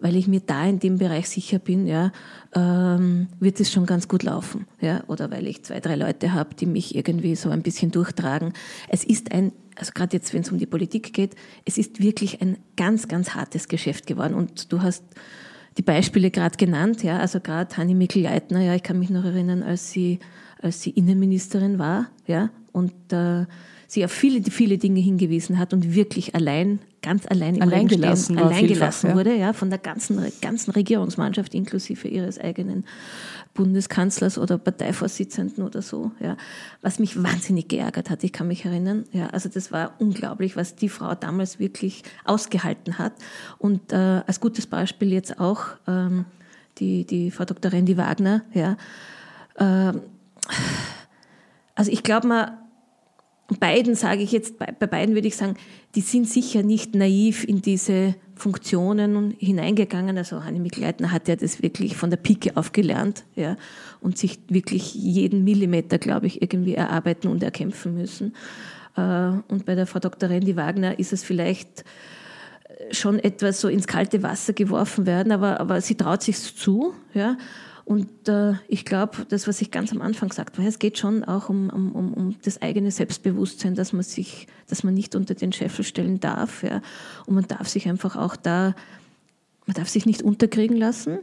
[0.00, 2.10] weil ich mir da in dem Bereich sicher bin, ja,
[2.54, 4.66] ähm, wird es schon ganz gut laufen.
[4.80, 8.52] Ja, oder weil ich zwei, drei Leute habe, die mich irgendwie so ein bisschen durchtragen.
[8.88, 12.40] Es ist ein, also gerade jetzt, wenn es um die Politik geht, es ist wirklich
[12.40, 14.34] ein ganz, ganz hartes Geschäft geworden.
[14.34, 15.04] Und du hast
[15.76, 19.62] die Beispiele gerade genannt, ja, also gerade Hanni Mikl-Leitner, ja, ich kann mich noch erinnern,
[19.62, 20.18] als sie,
[20.60, 23.46] als sie Innenministerin war, ja, und äh,
[23.90, 28.36] sie auf viele, viele Dinge hingewiesen hat und wirklich allein, ganz allein im allein gelassen,
[28.36, 32.84] stehen, allein gelassen wurde, ja, von der ganzen, ganzen Regierungsmannschaft inklusive ihres eigenen
[33.54, 36.36] Bundeskanzlers oder Parteivorsitzenden oder so, ja,
[36.82, 38.22] was mich wahnsinnig geärgert hat.
[38.22, 42.98] Ich kann mich erinnern, ja, also das war unglaublich, was die Frau damals wirklich ausgehalten
[42.98, 43.12] hat.
[43.58, 46.26] Und äh, als gutes Beispiel jetzt auch ähm,
[46.78, 47.72] die, die Frau Dr.
[47.72, 48.76] Randy Wagner, ja,
[49.56, 49.98] äh,
[51.74, 52.59] also ich glaube mal,
[53.58, 55.56] beiden sage ich jetzt, bei, bei beiden würde ich sagen,
[55.94, 60.16] die sind sicher nicht naiv in diese Funktionen hineingegangen.
[60.16, 63.56] Also Hanne Mikleitner hat ja das wirklich von der Pike auf gelernt ja,
[64.00, 68.34] und sich wirklich jeden Millimeter, glaube ich, irgendwie erarbeiten und erkämpfen müssen.
[68.96, 70.30] Äh, und bei der Frau Dr.
[70.30, 71.84] Randy Wagner ist es vielleicht
[72.92, 76.94] schon etwas so ins kalte Wasser geworfen werden, aber, aber sie traut sich zu.
[77.14, 77.36] Ja.
[77.90, 81.24] Und äh, ich glaube, das, was ich ganz am Anfang gesagt habe, es geht schon
[81.24, 85.52] auch um, um, um das eigene Selbstbewusstsein, dass man sich, dass man nicht unter den
[85.52, 86.62] Scheffel stellen darf.
[86.62, 86.82] Ja.
[87.26, 88.76] Und man darf sich einfach auch da,
[89.66, 91.18] man darf sich nicht unterkriegen lassen.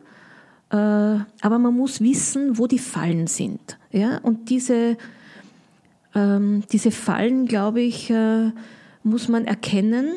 [0.70, 3.78] Äh, aber man muss wissen, wo die Fallen sind.
[3.93, 4.18] Ja.
[4.18, 4.97] Und diese,
[6.15, 8.51] ähm, diese Fallen, glaube ich, äh,
[9.03, 10.15] muss man erkennen.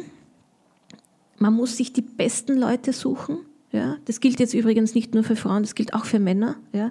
[1.38, 3.38] Man muss sich die besten Leute suchen
[3.72, 6.56] ja, das gilt jetzt übrigens nicht nur für Frauen, das gilt auch für Männer.
[6.72, 6.90] Ja,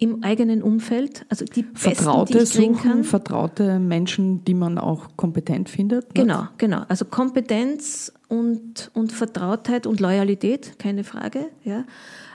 [0.00, 3.04] im eigenen Umfeld, also die Vertraute Besten, die ich suchen, kann.
[3.04, 6.14] vertraute Menschen, die man auch kompetent findet.
[6.14, 6.84] Genau, genau.
[6.88, 11.46] Also Kompetenz und, und Vertrautheit und Loyalität, keine Frage.
[11.64, 11.84] Ja.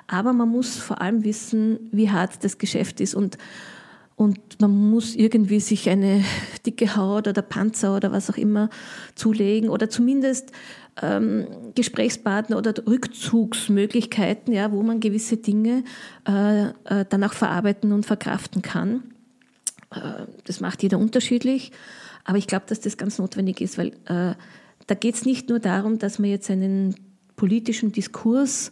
[0.08, 3.38] Aber man muss vor allem wissen, wie hart das Geschäft ist und
[4.16, 6.24] und man muss irgendwie sich eine
[6.68, 8.70] dicke Haut oder Panzer oder was auch immer
[9.16, 10.52] zulegen oder zumindest
[11.02, 15.84] ähm, Gesprächspartner oder Rückzugsmöglichkeiten, ja, wo man gewisse Dinge
[16.28, 19.04] äh, äh, dann auch verarbeiten und verkraften kann.
[19.92, 21.72] Äh, das macht jeder unterschiedlich,
[22.26, 24.36] aber ich glaube, dass das ganz notwendig ist, weil äh,
[24.88, 26.96] da geht es nicht nur darum, dass man jetzt einen
[27.36, 28.72] politischen Diskurs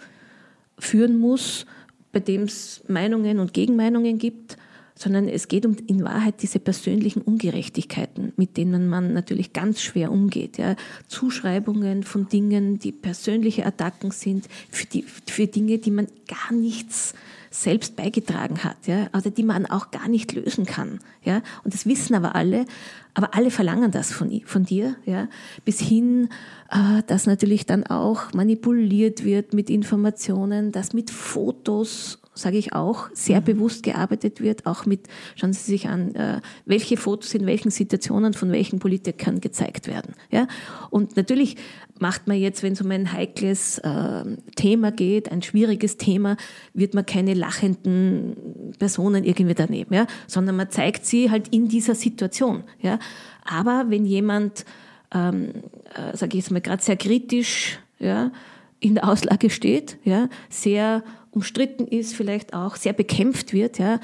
[0.77, 1.65] führen muss,
[2.11, 4.57] bei dem es Meinungen und Gegenmeinungen gibt,
[4.95, 10.11] sondern es geht um in Wahrheit diese persönlichen Ungerechtigkeiten, mit denen man natürlich ganz schwer
[10.11, 10.57] umgeht.
[10.57, 10.75] Ja.
[11.07, 17.13] Zuschreibungen von Dingen, die persönliche Attacken sind, für, die, für Dinge, die man gar nichts
[17.53, 21.85] selbst beigetragen hat, ja, also die man auch gar nicht lösen kann, ja, und das
[21.85, 22.65] wissen aber alle,
[23.13, 25.27] aber alle verlangen das von, von dir, ja,
[25.65, 26.29] bis hin,
[26.71, 33.09] äh, dass natürlich dann auch manipuliert wird mit Informationen, dass mit Fotos sage ich auch,
[33.13, 33.45] sehr mhm.
[33.45, 38.33] bewusst gearbeitet wird, auch mit, schauen Sie sich an, äh, welche Fotos in welchen Situationen
[38.33, 40.15] von welchen Politikern gezeigt werden.
[40.31, 40.47] Ja?
[40.89, 41.57] Und natürlich
[41.99, 44.23] macht man jetzt, wenn es um ein heikles äh,
[44.55, 46.37] Thema geht, ein schwieriges Thema,
[46.73, 50.07] wird man keine lachenden Personen irgendwie daneben, ja?
[50.27, 52.63] sondern man zeigt sie halt in dieser Situation.
[52.81, 52.97] Ja?
[53.43, 54.65] Aber wenn jemand,
[55.13, 55.49] ähm,
[55.93, 58.31] äh, sage ich jetzt mal, gerade sehr kritisch ja,
[58.79, 63.99] in der Auslage steht, ja, sehr umstritten ist, vielleicht auch sehr bekämpft wird, ja,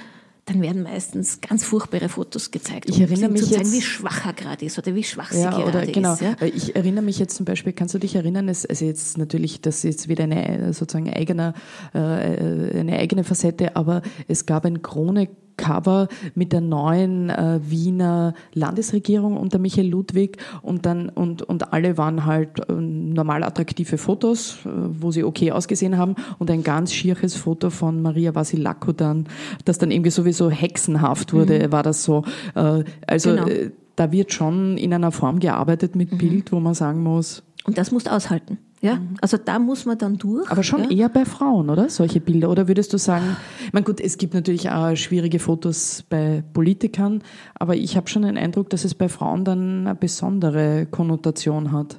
[0.48, 4.26] dann werden meistens ganz furchtbare Fotos gezeigt, ich erinnere mich zu zeigen, jetzt, wie schwach
[4.26, 6.14] er gerade ist oder wie schwach sie ja, gerade oder, genau.
[6.14, 6.22] ist.
[6.22, 6.36] Ja?
[6.42, 9.78] Ich erinnere mich jetzt zum Beispiel, kannst du dich erinnern, es, also jetzt natürlich, das
[9.78, 11.54] ist jetzt wieder eine sozusagen eigene,
[11.94, 15.28] äh, eine eigene Facette, aber es gab ein Krone
[15.58, 21.98] Cover mit der neuen äh, Wiener Landesregierung unter Michael Ludwig und dann und, und alle
[21.98, 26.94] waren halt äh, normal attraktive Fotos, äh, wo sie okay ausgesehen haben und ein ganz
[26.94, 29.28] schierches Foto von Maria Vasilako dann,
[29.66, 31.72] das dann irgendwie sowieso hexenhaft wurde, mhm.
[31.72, 32.24] war das so.
[32.56, 33.48] Äh, also genau.
[33.48, 36.18] Äh, da wird schon in einer Form gearbeitet mit mhm.
[36.20, 37.44] Bild, wo man sagen muss.
[37.66, 38.60] Und das musst du aushalten.
[38.82, 39.16] Ja, mhm.
[39.22, 40.50] also da muss man dann durch.
[40.52, 40.90] Aber schon ja.
[40.90, 41.90] eher bei Frauen, oder?
[41.90, 42.50] Solche Bilder.
[42.50, 47.24] Oder würdest du sagen, ich meine, gut, es gibt natürlich auch schwierige Fotos bei Politikern,
[47.56, 51.98] aber ich habe schon den Eindruck, dass es bei Frauen dann eine besondere Konnotation hat.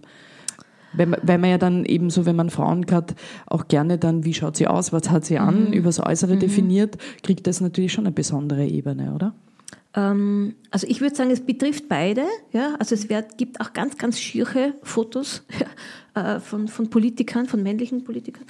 [0.94, 3.14] Weil, weil man ja dann ebenso, wenn man Frauen hat,
[3.46, 5.72] auch gerne dann, wie schaut sie aus, was hat sie an, mhm.
[5.72, 6.40] übers Äußere mhm.
[6.40, 9.34] definiert, kriegt das natürlich schon eine besondere Ebene, oder?
[9.98, 12.24] Ähm, also ich würde sagen, es betrifft beide.
[12.52, 12.76] Ja?
[12.78, 15.42] Also es wird, gibt auch ganz, ganz schierche Fotos
[16.14, 18.44] ja, äh, von, von Politikern, von männlichen Politikern.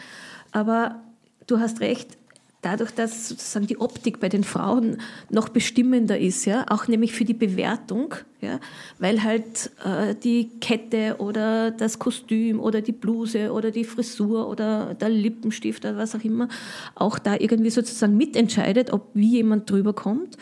[0.53, 1.01] Aber
[1.47, 2.19] du hast recht,
[2.61, 4.99] dadurch, dass sozusagen die Optik bei den Frauen
[5.31, 8.59] noch bestimmender ist, ja, auch nämlich für die Bewertung, ja,
[8.99, 14.95] weil halt äh, die Kette oder das Kostüm oder die Bluse oder die Frisur oder
[14.95, 16.49] der Lippenstift oder was auch immer
[16.97, 20.37] auch da irgendwie sozusagen mitentscheidet, ob wie jemand drüber kommt.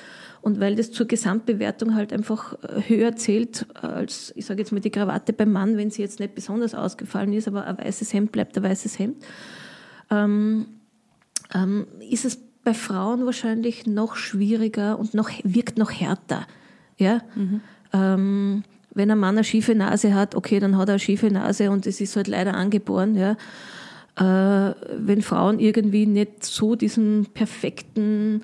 [0.46, 4.78] Und weil das zur Gesamtbewertung halt einfach äh, höher zählt als, ich sage jetzt mal,
[4.78, 8.30] die Krawatte beim Mann, wenn sie jetzt nicht besonders ausgefallen ist, aber ein weißes Hemd
[8.30, 9.16] bleibt ein weißes Hemd,
[10.08, 10.66] ähm,
[11.52, 16.46] ähm, ist es bei Frauen wahrscheinlich noch schwieriger und noch, wirkt noch härter,
[16.96, 17.22] Ja?
[17.34, 17.60] Mhm.
[17.92, 18.62] Ähm,
[18.94, 21.88] wenn ein Mann eine schiefe Nase hat, okay, dann hat er eine schiefe Nase und
[21.88, 23.16] es ist halt leider angeboren.
[23.16, 23.32] Ja?
[24.14, 28.42] Äh, wenn Frauen irgendwie nicht so diesen perfekten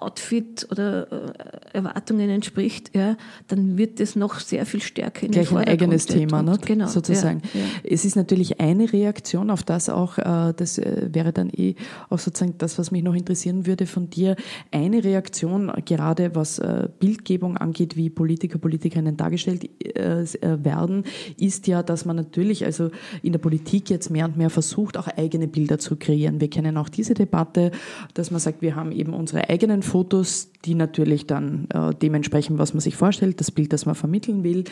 [0.00, 3.16] Outfit oder äh, Erwartungen entspricht, ja,
[3.48, 6.58] dann wird das noch sehr viel stärker in Gleich ein eigenes Thema, ne?
[6.64, 7.42] genau, sozusagen.
[7.54, 7.66] Ja, ja.
[7.84, 11.74] Es ist natürlich eine Reaktion auf das auch, äh, das äh, wäre dann eh
[12.08, 14.36] auch sozusagen das, was mich noch interessieren würde von dir.
[14.70, 16.60] Eine Reaktion, gerade was
[16.98, 21.04] Bildgebung angeht, wie Politiker, Politikerinnen dargestellt werden,
[21.38, 22.90] ist ja, dass man natürlich also
[23.22, 26.40] in der Politik jetzt mehr und mehr versucht, auch eigene Bilder zu kreieren.
[26.40, 27.70] Wir kennen auch diese Debatte,
[28.14, 32.74] dass man sagt, wir haben eben unsere eigenen Fotos, die natürlich dann äh, dementsprechend, was
[32.74, 34.64] man sich vorstellt, das Bild, das man vermitteln will,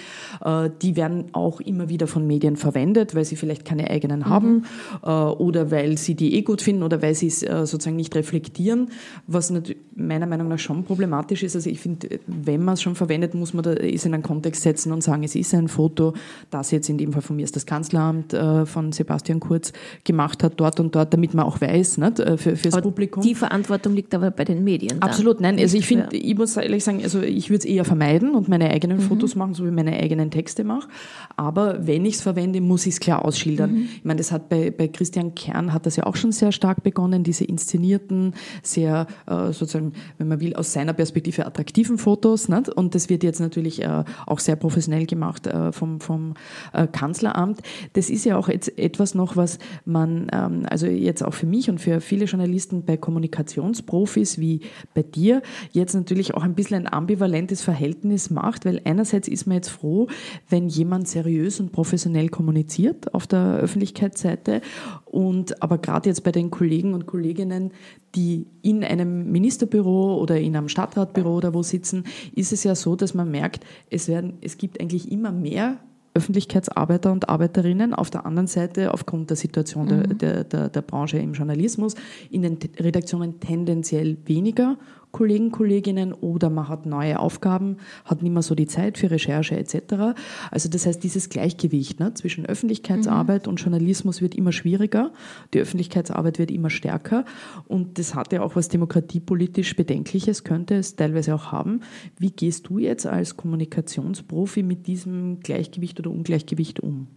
[0.44, 4.26] äh, die werden auch immer wieder von Medien verwendet, weil sie vielleicht keine eigenen mhm.
[4.26, 4.64] haben
[5.02, 8.14] äh, oder weil sie die eh gut finden oder weil sie es äh, sozusagen nicht
[8.14, 8.90] reflektieren,
[9.26, 9.52] was
[9.94, 11.56] meiner Meinung nach schon problematisch ist.
[11.56, 14.92] Also ich finde, wenn man es schon verwendet, muss man es in einen Kontext setzen
[14.92, 16.12] und sagen, es ist ein Foto,
[16.50, 19.72] das jetzt in dem Fall von mir ist das Kanzleramt äh, von Sebastian Kurz
[20.04, 23.22] gemacht hat, dort und dort, damit man auch weiß, nicht, äh, für, fürs aber Publikum.
[23.22, 25.00] Die Verantwortung liegt aber bei den Medien.
[25.08, 25.58] Absolut, nein.
[25.58, 28.70] Also ich finde, ich muss ehrlich sagen, also ich würde es eher vermeiden und meine
[28.70, 29.02] eigenen mhm.
[29.02, 30.88] Fotos machen, so wie meine eigenen Texte mache.
[31.36, 33.72] Aber wenn ich es verwende, muss ich es klar ausschildern.
[33.72, 33.88] Mhm.
[33.96, 36.82] Ich meine, das hat bei, bei Christian Kern hat das ja auch schon sehr stark
[36.82, 42.48] begonnen, diese inszenierten, sehr äh, sozusagen, wenn man will, aus seiner Perspektive attraktiven Fotos.
[42.48, 42.68] Nicht?
[42.68, 46.34] Und das wird jetzt natürlich äh, auch sehr professionell gemacht äh, vom, vom
[46.72, 47.60] äh, Kanzleramt.
[47.94, 51.70] Das ist ja auch jetzt etwas noch, was man, ähm, also jetzt auch für mich
[51.70, 54.60] und für viele Journalisten bei Kommunikationsprofis wie
[54.98, 59.54] bei dir jetzt natürlich auch ein bisschen ein ambivalentes Verhältnis macht, weil einerseits ist man
[59.54, 60.08] jetzt froh,
[60.48, 64.60] wenn jemand seriös und professionell kommuniziert auf der Öffentlichkeitsseite
[65.04, 67.70] und aber gerade jetzt bei den Kollegen und Kolleginnen,
[68.16, 72.02] die in einem Ministerbüro oder in einem Stadtratbüro oder wo sitzen,
[72.34, 75.78] ist es ja so, dass man merkt, es werden, es gibt eigentlich immer mehr
[76.18, 80.18] Öffentlichkeitsarbeiter und Arbeiterinnen, auf der anderen Seite aufgrund der Situation mhm.
[80.18, 81.94] der, der, der, Branche im Journalismus
[82.30, 84.76] in den Redaktionen tendenziell weniger
[85.12, 89.56] Kollegen, Kolleginnen oder man hat neue Aufgaben, hat nicht mehr so die Zeit für Recherche
[89.56, 90.14] etc.
[90.50, 93.50] Also das heißt, dieses Gleichgewicht ne, zwischen Öffentlichkeitsarbeit mhm.
[93.50, 95.12] und Journalismus wird immer schwieriger,
[95.54, 97.24] die Öffentlichkeitsarbeit wird immer stärker
[97.66, 101.80] und das hat ja auch was demokratiepolitisch Bedenkliches, könnte es teilweise auch haben.
[102.18, 107.08] Wie gehst du jetzt als Kommunikationsprofi mit diesem Gleichgewicht oder Ungleichgewicht um?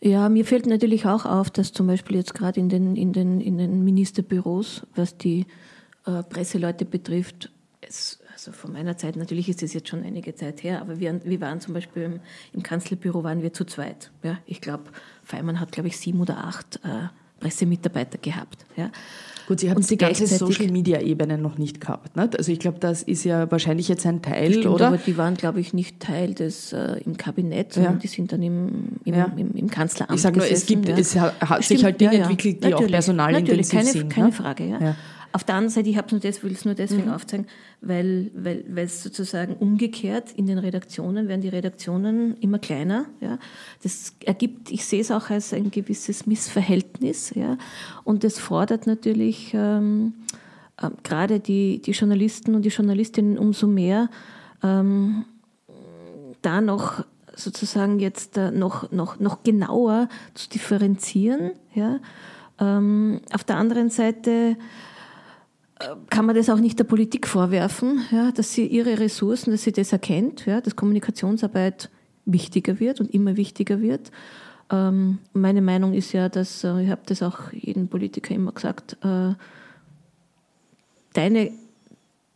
[0.00, 3.40] Ja, mir fällt natürlich auch auf, dass zum Beispiel jetzt gerade in den, in den,
[3.40, 5.46] in den Ministerbüros, was die
[6.08, 7.50] äh, Presseleute betrifft,
[7.80, 11.20] es, also von meiner Zeit, natürlich ist es jetzt schon einige Zeit her, aber wir,
[11.24, 12.20] wir waren zum Beispiel im,
[12.52, 14.10] im Kanzlerbüro waren wir zu zweit.
[14.22, 14.38] Ja?
[14.46, 14.84] Ich glaube,
[15.22, 17.08] Feimann hat, glaube ich, sieben oder acht äh,
[17.40, 18.64] Pressemitarbeiter gehabt.
[18.76, 18.90] Ja?
[19.46, 22.16] Gut, Sie haben die ganze Social-Media-Ebene noch nicht gehabt.
[22.16, 22.36] Nicht?
[22.36, 24.88] Also ich glaube, das ist ja wahrscheinlich jetzt ein Teil, stimmt, oder?
[24.88, 27.98] Aber die waren, glaube ich, nicht Teil des äh, im Kabinett, sondern ja.
[27.98, 29.32] die sind dann im, im, ja.
[29.36, 30.98] im, im Kanzleramt Ich sage nur, es, gibt, ja.
[30.98, 34.12] es hat sich halt Dinge entwickelt, die natürlich, auch personalintensiv natürlich, keine, sind.
[34.12, 34.32] Keine ne?
[34.32, 34.96] Frage, ja.
[35.32, 37.12] Auf der anderen Seite, ich habe es will es nur deswegen mhm.
[37.12, 37.46] aufzeigen,
[37.82, 43.04] weil, weil, weil es sozusagen umgekehrt in den Redaktionen werden die Redaktionen immer kleiner.
[43.20, 43.38] Ja.
[43.82, 47.32] Das ergibt, ich sehe es auch als ein gewisses Missverhältnis.
[47.34, 47.58] Ja.
[48.04, 50.14] Und das fordert natürlich ähm,
[50.80, 54.08] äh, gerade die, die Journalisten und die Journalistinnen umso mehr,
[54.62, 55.26] ähm,
[56.40, 57.04] da noch
[57.34, 61.52] sozusagen jetzt äh, noch, noch, noch genauer zu differenzieren.
[61.74, 62.00] Ja.
[62.58, 64.56] Ähm, auf der anderen Seite
[66.10, 69.72] kann man das auch nicht der Politik vorwerfen, ja, dass sie ihre Ressourcen, dass sie
[69.72, 71.90] das erkennt, ja, dass Kommunikationsarbeit
[72.24, 74.10] wichtiger wird und immer wichtiger wird.
[74.70, 78.96] Ähm, meine Meinung ist ja, dass, äh, ich habe das auch jedem Politiker immer gesagt,
[79.02, 79.34] äh,
[81.14, 81.52] deine,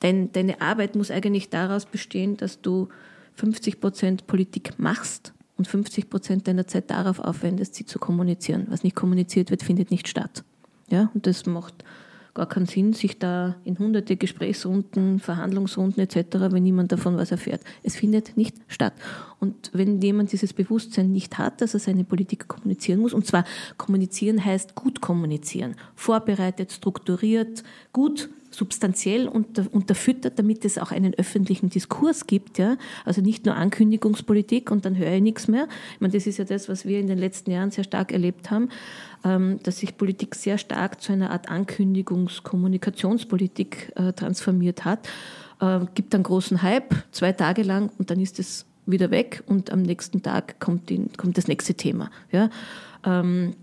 [0.00, 2.88] dein, deine Arbeit muss eigentlich daraus bestehen, dass du
[3.34, 8.66] 50 Prozent Politik machst und 50 Prozent deiner Zeit darauf aufwendest, sie zu kommunizieren.
[8.70, 10.44] Was nicht kommuniziert wird, findet nicht statt.
[10.90, 11.84] Ja, und das macht
[12.34, 17.60] gar keinen Sinn, sich da in hunderte Gesprächsrunden, Verhandlungsrunden etc., wenn niemand davon was erfährt.
[17.82, 18.94] Es findet nicht statt.
[19.38, 23.44] Und wenn jemand dieses Bewusstsein nicht hat, dass er seine Politik kommunizieren muss, und zwar
[23.76, 27.62] kommunizieren heißt gut kommunizieren, vorbereitet, strukturiert,
[27.92, 32.58] gut substanziell unter, unterfüttert, damit es auch einen öffentlichen Diskurs gibt.
[32.58, 32.76] Ja?
[33.04, 35.68] Also nicht nur Ankündigungspolitik und dann höre ich nichts mehr.
[35.94, 38.50] Ich meine, das ist ja das, was wir in den letzten Jahren sehr stark erlebt
[38.50, 38.68] haben,
[39.22, 45.08] dass sich Politik sehr stark zu einer Art Ankündigungs-Kommunikationspolitik äh, transformiert hat.
[45.60, 49.70] Äh, gibt einen großen Hype, zwei Tage lang, und dann ist es wieder weg und
[49.70, 52.10] am nächsten Tag kommt, die, kommt das nächste Thema.
[52.32, 52.50] Ja?
[53.04, 53.54] Ähm,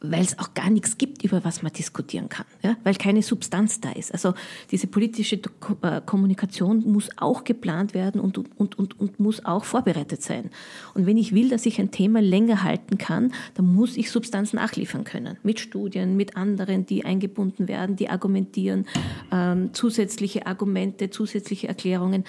[0.00, 2.76] weil es auch gar nichts gibt, über was man diskutieren kann, ja?
[2.84, 4.12] weil keine Substanz da ist.
[4.12, 4.34] Also
[4.70, 5.36] diese politische
[5.82, 10.50] äh, Kommunikation muss auch geplant werden und, und, und, und muss auch vorbereitet sein.
[10.94, 14.52] Und wenn ich will, dass ich ein Thema länger halten kann, dann muss ich Substanz
[14.52, 15.38] nachliefern können.
[15.42, 18.86] Mit Studien, mit anderen, die eingebunden werden, die argumentieren,
[19.32, 22.24] ähm, zusätzliche Argumente, zusätzliche Erklärungen.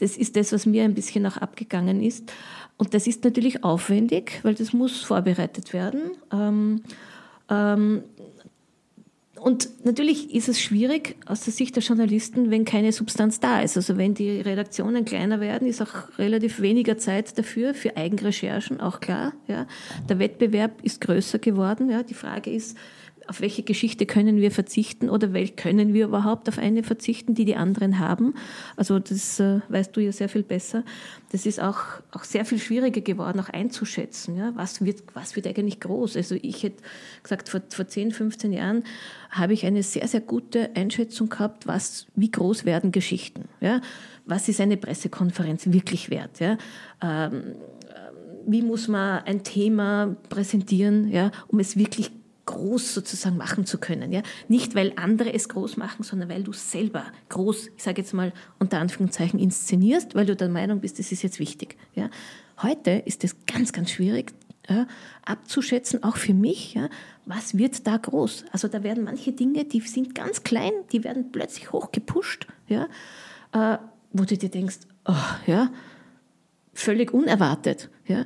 [0.00, 2.32] Das ist das, was mir ein bisschen auch abgegangen ist.
[2.80, 6.12] Und das ist natürlich aufwendig, weil das muss vorbereitet werden.
[6.32, 6.80] Ähm,
[7.50, 8.04] ähm,
[9.38, 13.76] und natürlich ist es schwierig aus der Sicht der Journalisten, wenn keine Substanz da ist.
[13.76, 19.00] Also wenn die Redaktionen kleiner werden, ist auch relativ weniger Zeit dafür, für Eigenrecherchen, auch
[19.00, 19.34] klar.
[19.46, 19.66] Ja.
[20.08, 21.90] Der Wettbewerb ist größer geworden.
[21.90, 22.02] Ja.
[22.02, 22.78] Die Frage ist,
[23.30, 27.44] auf welche Geschichte können wir verzichten oder welch können wir überhaupt auf eine verzichten, die
[27.44, 28.34] die anderen haben.
[28.74, 30.82] Also das äh, weißt du ja sehr viel besser.
[31.30, 31.78] Das ist auch,
[32.10, 34.36] auch sehr viel schwieriger geworden, auch einzuschätzen.
[34.36, 34.50] Ja?
[34.56, 36.16] Was, wird, was wird eigentlich groß?
[36.16, 36.82] Also ich hätte
[37.22, 38.82] gesagt, vor, vor 10, 15 Jahren
[39.30, 43.44] habe ich eine sehr, sehr gute Einschätzung gehabt, was, wie groß werden Geschichten.
[43.60, 43.80] Ja?
[44.26, 46.40] Was ist eine Pressekonferenz wirklich wert?
[46.40, 46.58] Ja?
[47.00, 47.54] Ähm,
[48.44, 52.10] wie muss man ein Thema präsentieren, ja, um es wirklich
[52.50, 54.12] groß sozusagen machen zu können.
[54.12, 54.22] Ja?
[54.48, 58.32] Nicht, weil andere es groß machen, sondern weil du selber groß, ich sage jetzt mal
[58.58, 61.76] unter Anführungszeichen, inszenierst, weil du der Meinung bist, das ist jetzt wichtig.
[61.94, 62.10] Ja?
[62.62, 64.32] Heute ist es ganz, ganz schwierig
[64.68, 64.88] ja,
[65.24, 66.88] abzuschätzen, auch für mich, ja,
[67.24, 68.46] was wird da groß.
[68.50, 72.88] Also da werden manche Dinge, die sind ganz klein, die werden plötzlich hochgepusht, ja,
[73.52, 73.78] äh,
[74.12, 75.14] wo du dir denkst, oh,
[75.46, 75.70] ja,
[76.74, 77.90] völlig unerwartet.
[78.06, 78.24] Ja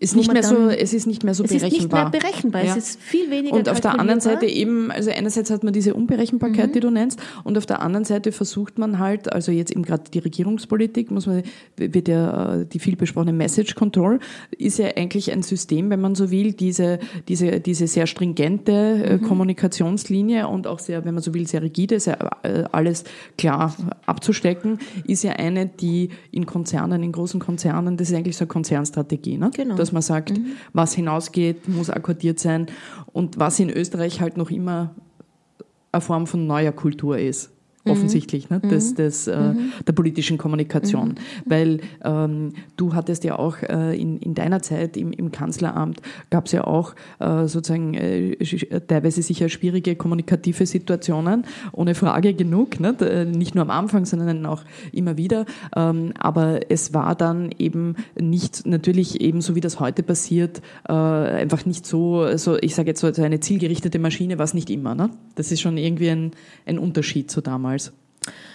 [0.00, 1.70] ist nicht mehr so, es ist nicht mehr so es berechenbar.
[1.70, 2.76] Es ist nicht mehr berechenbar, ja.
[2.76, 5.94] es ist viel weniger Und auf der anderen Seite eben, also einerseits hat man diese
[5.94, 6.72] Unberechenbarkeit, mhm.
[6.72, 10.04] die du nennst, und auf der anderen Seite versucht man halt, also jetzt eben gerade
[10.12, 11.44] die Regierungspolitik, muss man,
[11.76, 14.18] wird ja äh, die viel besprochene Message Control,
[14.58, 19.16] ist ja eigentlich ein System, wenn man so will, diese, diese, diese sehr stringente äh,
[19.16, 19.22] mhm.
[19.22, 23.04] Kommunikationslinie und auch sehr, wenn man so will, sehr rigide, sehr, äh, alles
[23.38, 23.72] klar
[24.06, 28.48] abzustecken, ist ja eine, die in Konzernen, in großen Konzernen, das ist eigentlich so eine
[28.48, 29.50] Konzernstrategie, ne?
[29.54, 29.75] Genau.
[29.76, 29.82] Genau.
[29.82, 30.52] dass man sagt, mhm.
[30.72, 32.66] was hinausgeht, muss akkordiert sein
[33.12, 34.94] und was in Österreich halt noch immer
[35.92, 37.50] eine Form von neuer Kultur ist.
[37.86, 37.92] Mhm.
[37.92, 38.96] offensichtlich, ne, des, mhm.
[38.96, 39.72] des, äh, mhm.
[39.86, 41.14] der politischen Kommunikation.
[41.44, 46.46] Weil ähm, du hattest ja auch äh, in, in deiner Zeit im, im Kanzleramt, gab
[46.46, 48.36] es ja auch äh, sozusagen äh,
[48.86, 52.94] teilweise sicher schwierige kommunikative Situationen, ohne Frage genug, ne,
[53.32, 54.62] nicht nur am Anfang, sondern auch
[54.92, 55.46] immer wieder.
[55.74, 60.92] Ähm, aber es war dann eben nicht, natürlich eben so wie das heute passiert, äh,
[60.92, 64.94] einfach nicht so, so ich sage jetzt so eine zielgerichtete Maschine war es nicht immer.
[64.94, 65.10] Ne?
[65.36, 66.32] Das ist schon irgendwie ein,
[66.66, 67.92] ein Unterschied zu damals.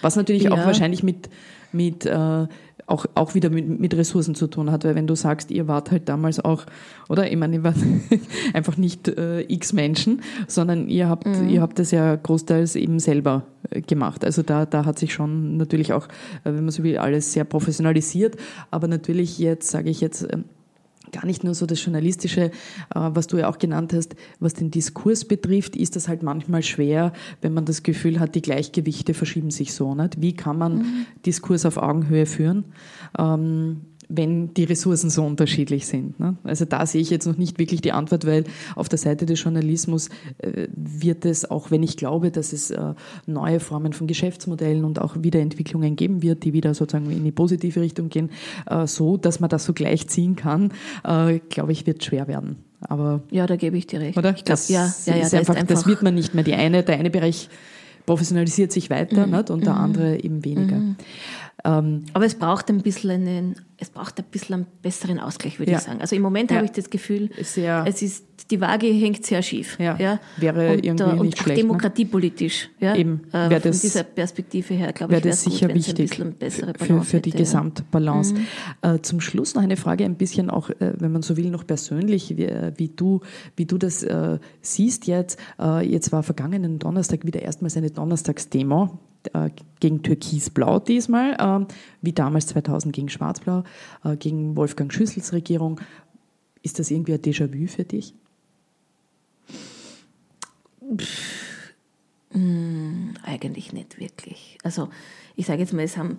[0.02, 0.52] Was natürlich ja.
[0.52, 1.30] auch wahrscheinlich mit,
[1.72, 2.46] mit äh,
[2.86, 5.90] auch, auch wieder mit, mit Ressourcen zu tun hat, weil wenn du sagst, ihr wart
[5.90, 6.66] halt damals auch,
[7.08, 7.76] oder ich meine, ihr wart
[8.52, 11.48] einfach nicht äh, x Menschen, sondern ihr habt, mhm.
[11.48, 14.24] ihr habt das ja großteils eben selber äh, gemacht.
[14.24, 16.06] Also da, da hat sich schon natürlich auch,
[16.44, 18.36] äh, wenn man so will, alles sehr professionalisiert,
[18.70, 20.44] aber natürlich jetzt, sage ich jetzt, ähm,
[21.12, 22.50] gar nicht nur so das Journalistische, äh,
[22.94, 27.12] was du ja auch genannt hast, was den Diskurs betrifft, ist das halt manchmal schwer,
[27.40, 29.94] wenn man das Gefühl hat, die Gleichgewichte verschieben sich so.
[29.94, 30.20] Nicht?
[30.20, 31.06] Wie kann man mhm.
[31.24, 32.64] Diskurs auf Augenhöhe führen?
[33.18, 33.82] Ähm,
[34.14, 36.20] wenn die Ressourcen so unterschiedlich sind.
[36.20, 36.36] Ne?
[36.44, 38.44] Also da sehe ich jetzt noch nicht wirklich die Antwort, weil
[38.76, 40.08] auf der Seite des Journalismus
[40.38, 42.94] äh, wird es, auch wenn ich glaube, dass es äh,
[43.26, 47.80] neue Formen von Geschäftsmodellen und auch Wiederentwicklungen geben wird, die wieder sozusagen in die positive
[47.80, 48.30] Richtung gehen,
[48.66, 52.56] äh, so, dass man das so gleichziehen kann, glaube ich, wird schwer werden.
[52.80, 54.18] Aber ja, da gebe ich dir recht.
[54.18, 54.30] Oder?
[54.30, 56.44] Ich glaub, das, ja, ja, ja, einfach, einfach, das wird man nicht mehr.
[56.44, 57.48] Die eine, der eine Bereich
[58.06, 59.36] professionalisiert sich weiter mhm.
[59.36, 59.50] nicht?
[59.50, 59.80] und der mhm.
[59.80, 60.76] andere eben weniger.
[60.76, 60.96] Mhm.
[61.64, 65.72] Ähm, Aber es braucht ein bisschen einen, es braucht ein bisschen einen besseren Ausgleich, würde
[65.72, 65.78] ja.
[65.78, 66.00] ich sagen.
[66.00, 66.56] Also im Moment ja.
[66.56, 69.78] habe ich das Gefühl, sehr, es ist, die Waage hängt sehr schief.
[69.78, 69.96] Ja.
[69.96, 70.18] ja.
[70.38, 71.62] Wäre und, irgendwie und nicht auch schlecht, ne?
[71.62, 72.68] demokratiepolitisch.
[72.80, 72.96] Ja.
[72.96, 73.22] Eben.
[73.32, 77.30] Äh, von dieser Perspektive her, glaube ich, wäre das sicher gut, wichtig für, für, die
[77.30, 78.34] hätte, Gesamtbalance.
[78.34, 78.46] Mhm.
[78.82, 81.66] Äh, zum Schluss noch eine Frage, ein bisschen auch, äh, wenn man so will, noch
[81.66, 83.20] persönlich, wie, äh, wie du,
[83.56, 85.38] wie du das äh, siehst jetzt.
[85.60, 88.98] Äh, jetzt war vergangenen Donnerstag wieder erstmals eine Donnerstagsdemo
[89.32, 89.50] äh,
[89.80, 91.66] gegen Türkisblau diesmal, äh,
[92.00, 93.64] wie damals 2000 gegen Schwarzblau,
[94.04, 95.80] äh, gegen Wolfgang Schüssels Regierung.
[96.62, 98.14] Ist das irgendwie ein Déjà-vu für dich?
[100.96, 101.72] Pff,
[102.32, 104.58] mh, eigentlich nicht wirklich.
[104.62, 104.88] Also
[105.36, 106.18] ich sage jetzt mal, es haben,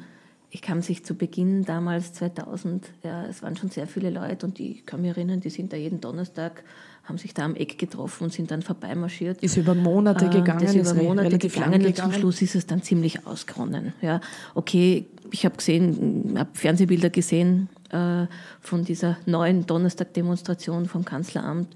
[0.49, 4.59] ich kann sich zu Beginn damals 2000, ja, es waren schon sehr viele Leute und
[4.59, 6.63] ich kann mich erinnern, die sind da jeden Donnerstag
[7.03, 9.43] haben sich da am Eck getroffen und sind dann vorbeimarschiert.
[9.43, 10.63] Ist über Monate äh, gegangen.
[10.63, 13.93] ist über Monate gegangen und zum Schluss ist es dann ziemlich ausgeronnen.
[14.01, 14.21] Ja,
[14.55, 18.27] okay, ich habe gesehen, habe Fernsehbilder gesehen äh,
[18.61, 21.75] von dieser neuen Donnerstag-Demonstration vom Kanzleramt.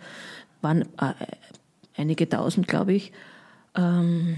[0.62, 1.14] Waren äh,
[1.98, 3.12] einige tausend, glaube ich.
[3.76, 4.38] Ähm,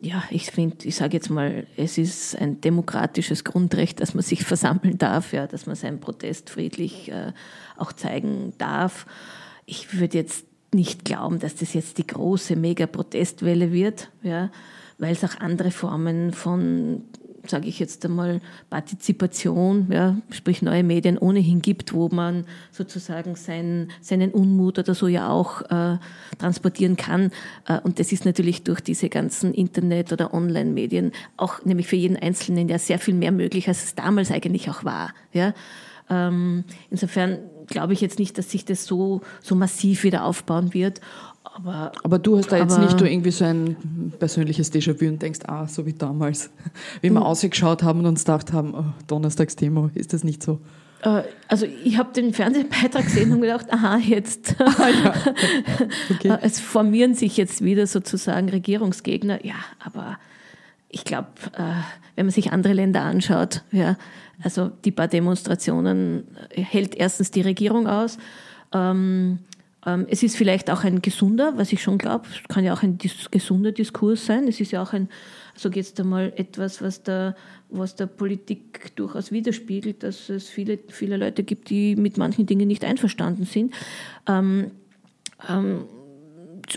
[0.00, 4.44] ja, ich finde, ich sage jetzt mal, es ist ein demokratisches Grundrecht, dass man sich
[4.44, 7.32] versammeln darf, ja, dass man seinen Protest friedlich äh,
[7.76, 9.06] auch zeigen darf.
[9.66, 14.50] Ich würde jetzt nicht glauben, dass das jetzt die große Mega-Protestwelle wird, ja,
[14.98, 17.02] weil es auch andere Formen von
[17.46, 18.40] sage ich jetzt einmal,
[18.70, 25.08] Partizipation, ja, sprich neue Medien ohnehin gibt, wo man sozusagen sein, seinen Unmut oder so
[25.08, 25.98] ja auch äh,
[26.38, 27.30] transportieren kann.
[27.66, 32.16] Äh, und das ist natürlich durch diese ganzen Internet- oder Online-Medien auch nämlich für jeden
[32.16, 35.12] Einzelnen ja sehr viel mehr möglich, als es damals eigentlich auch war.
[35.32, 35.54] Ja.
[36.10, 41.00] Ähm, insofern glaube ich jetzt nicht, dass sich das so, so massiv wieder aufbauen wird.
[41.54, 45.40] Aber, aber du hast da jetzt nicht so irgendwie so ein persönliches Déjà-vu und denkst,
[45.46, 46.50] ah, so wie damals,
[47.02, 50.60] wie wir ausgeschaut haben und uns gedacht haben, oh, Donnerstagsdemo, ist das nicht so?
[51.02, 55.14] Äh, also ich habe den Fernsehbeitrag gesehen und gedacht, aha, jetzt ah, ja.
[56.10, 56.38] okay.
[56.40, 59.44] es formieren sich jetzt wieder sozusagen Regierungsgegner.
[59.44, 60.18] Ja, aber
[60.88, 61.62] ich glaube, äh,
[62.16, 63.96] wenn man sich andere Länder anschaut, ja,
[64.42, 68.18] also die paar Demonstrationen hält erstens die Regierung aus.
[68.72, 69.38] Ähm,
[69.84, 73.30] es ist vielleicht auch ein gesunder, was ich schon glaube, kann ja auch ein dis
[73.32, 74.46] gesunder Diskurs sein.
[74.46, 75.08] Es ist ja auch ein,
[75.56, 77.34] so geht es einmal, etwas, was der,
[77.68, 82.68] was der Politik durchaus widerspiegelt, dass es viele, viele Leute gibt, die mit manchen Dingen
[82.68, 83.74] nicht einverstanden sind.
[84.28, 84.70] Ähm,
[85.48, 85.86] ähm,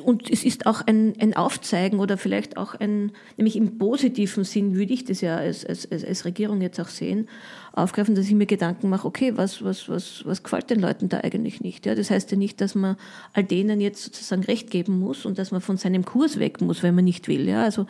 [0.04, 4.76] und es ist auch ein, ein Aufzeigen oder vielleicht auch ein, nämlich im positiven Sinn
[4.76, 7.28] würde ich das ja als, als, als Regierung jetzt auch sehen,
[7.76, 11.20] aufgreifen, dass ich mir Gedanken mache, okay, was, was, was, was gefällt den Leuten da
[11.20, 11.86] eigentlich nicht?
[11.86, 12.96] Ja, das heißt ja nicht, dass man
[13.34, 16.84] all denen jetzt sozusagen Recht geben muss und dass man von seinem Kurs weg muss,
[16.84, 17.48] wenn man nicht will.
[17.48, 17.86] Ja, also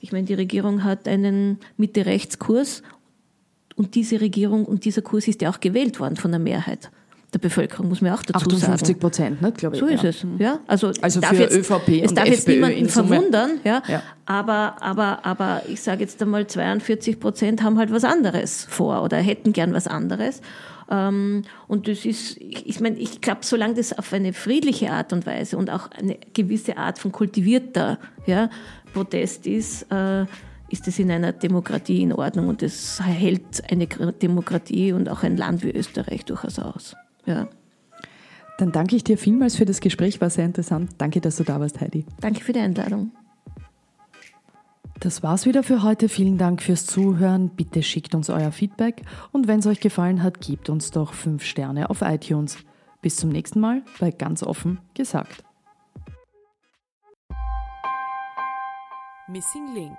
[0.00, 2.82] ich meine, die Regierung hat einen Mitte-Rechts-Kurs
[3.76, 6.90] und diese Regierung und dieser Kurs ist ja auch gewählt worden von der Mehrheit
[7.34, 9.80] der Bevölkerung, muss man auch dazu 58 Prozent, ne, glaube ich.
[9.80, 10.08] So ist ja.
[10.10, 10.26] es.
[10.38, 10.58] Ja?
[10.66, 13.82] Also, also für jetzt, ÖVP es darf FPÖ jetzt niemanden verwundern, ja?
[13.86, 14.02] ja?
[14.26, 19.18] Aber, aber, aber ich sage jetzt einmal, 42 Prozent haben halt was anderes vor oder
[19.18, 20.40] hätten gern was anderes.
[20.90, 25.24] Ähm, und das ist, ich meine, ich glaube, solange das auf eine friedliche Art und
[25.24, 28.50] Weise und auch eine gewisse Art von kultivierter ja,
[28.92, 30.26] Protest ist, äh,
[30.68, 35.36] ist es in einer Demokratie in Ordnung und das hält eine Demokratie und auch ein
[35.36, 36.96] Land wie Österreich durchaus aus.
[37.26, 37.48] Ja.
[38.58, 40.90] Dann danke ich dir vielmals für das Gespräch, war sehr interessant.
[40.98, 42.04] Danke, dass du da warst, Heidi.
[42.20, 43.12] Danke für die Einladung.
[44.98, 46.10] Das war's wieder für heute.
[46.10, 47.48] Vielen Dank fürs Zuhören.
[47.48, 49.02] Bitte schickt uns euer Feedback
[49.32, 52.58] und wenn es euch gefallen hat, gebt uns doch 5 Sterne auf iTunes.
[53.00, 55.42] Bis zum nächsten Mal bei Ganz offen gesagt.
[59.26, 59.96] Missing Link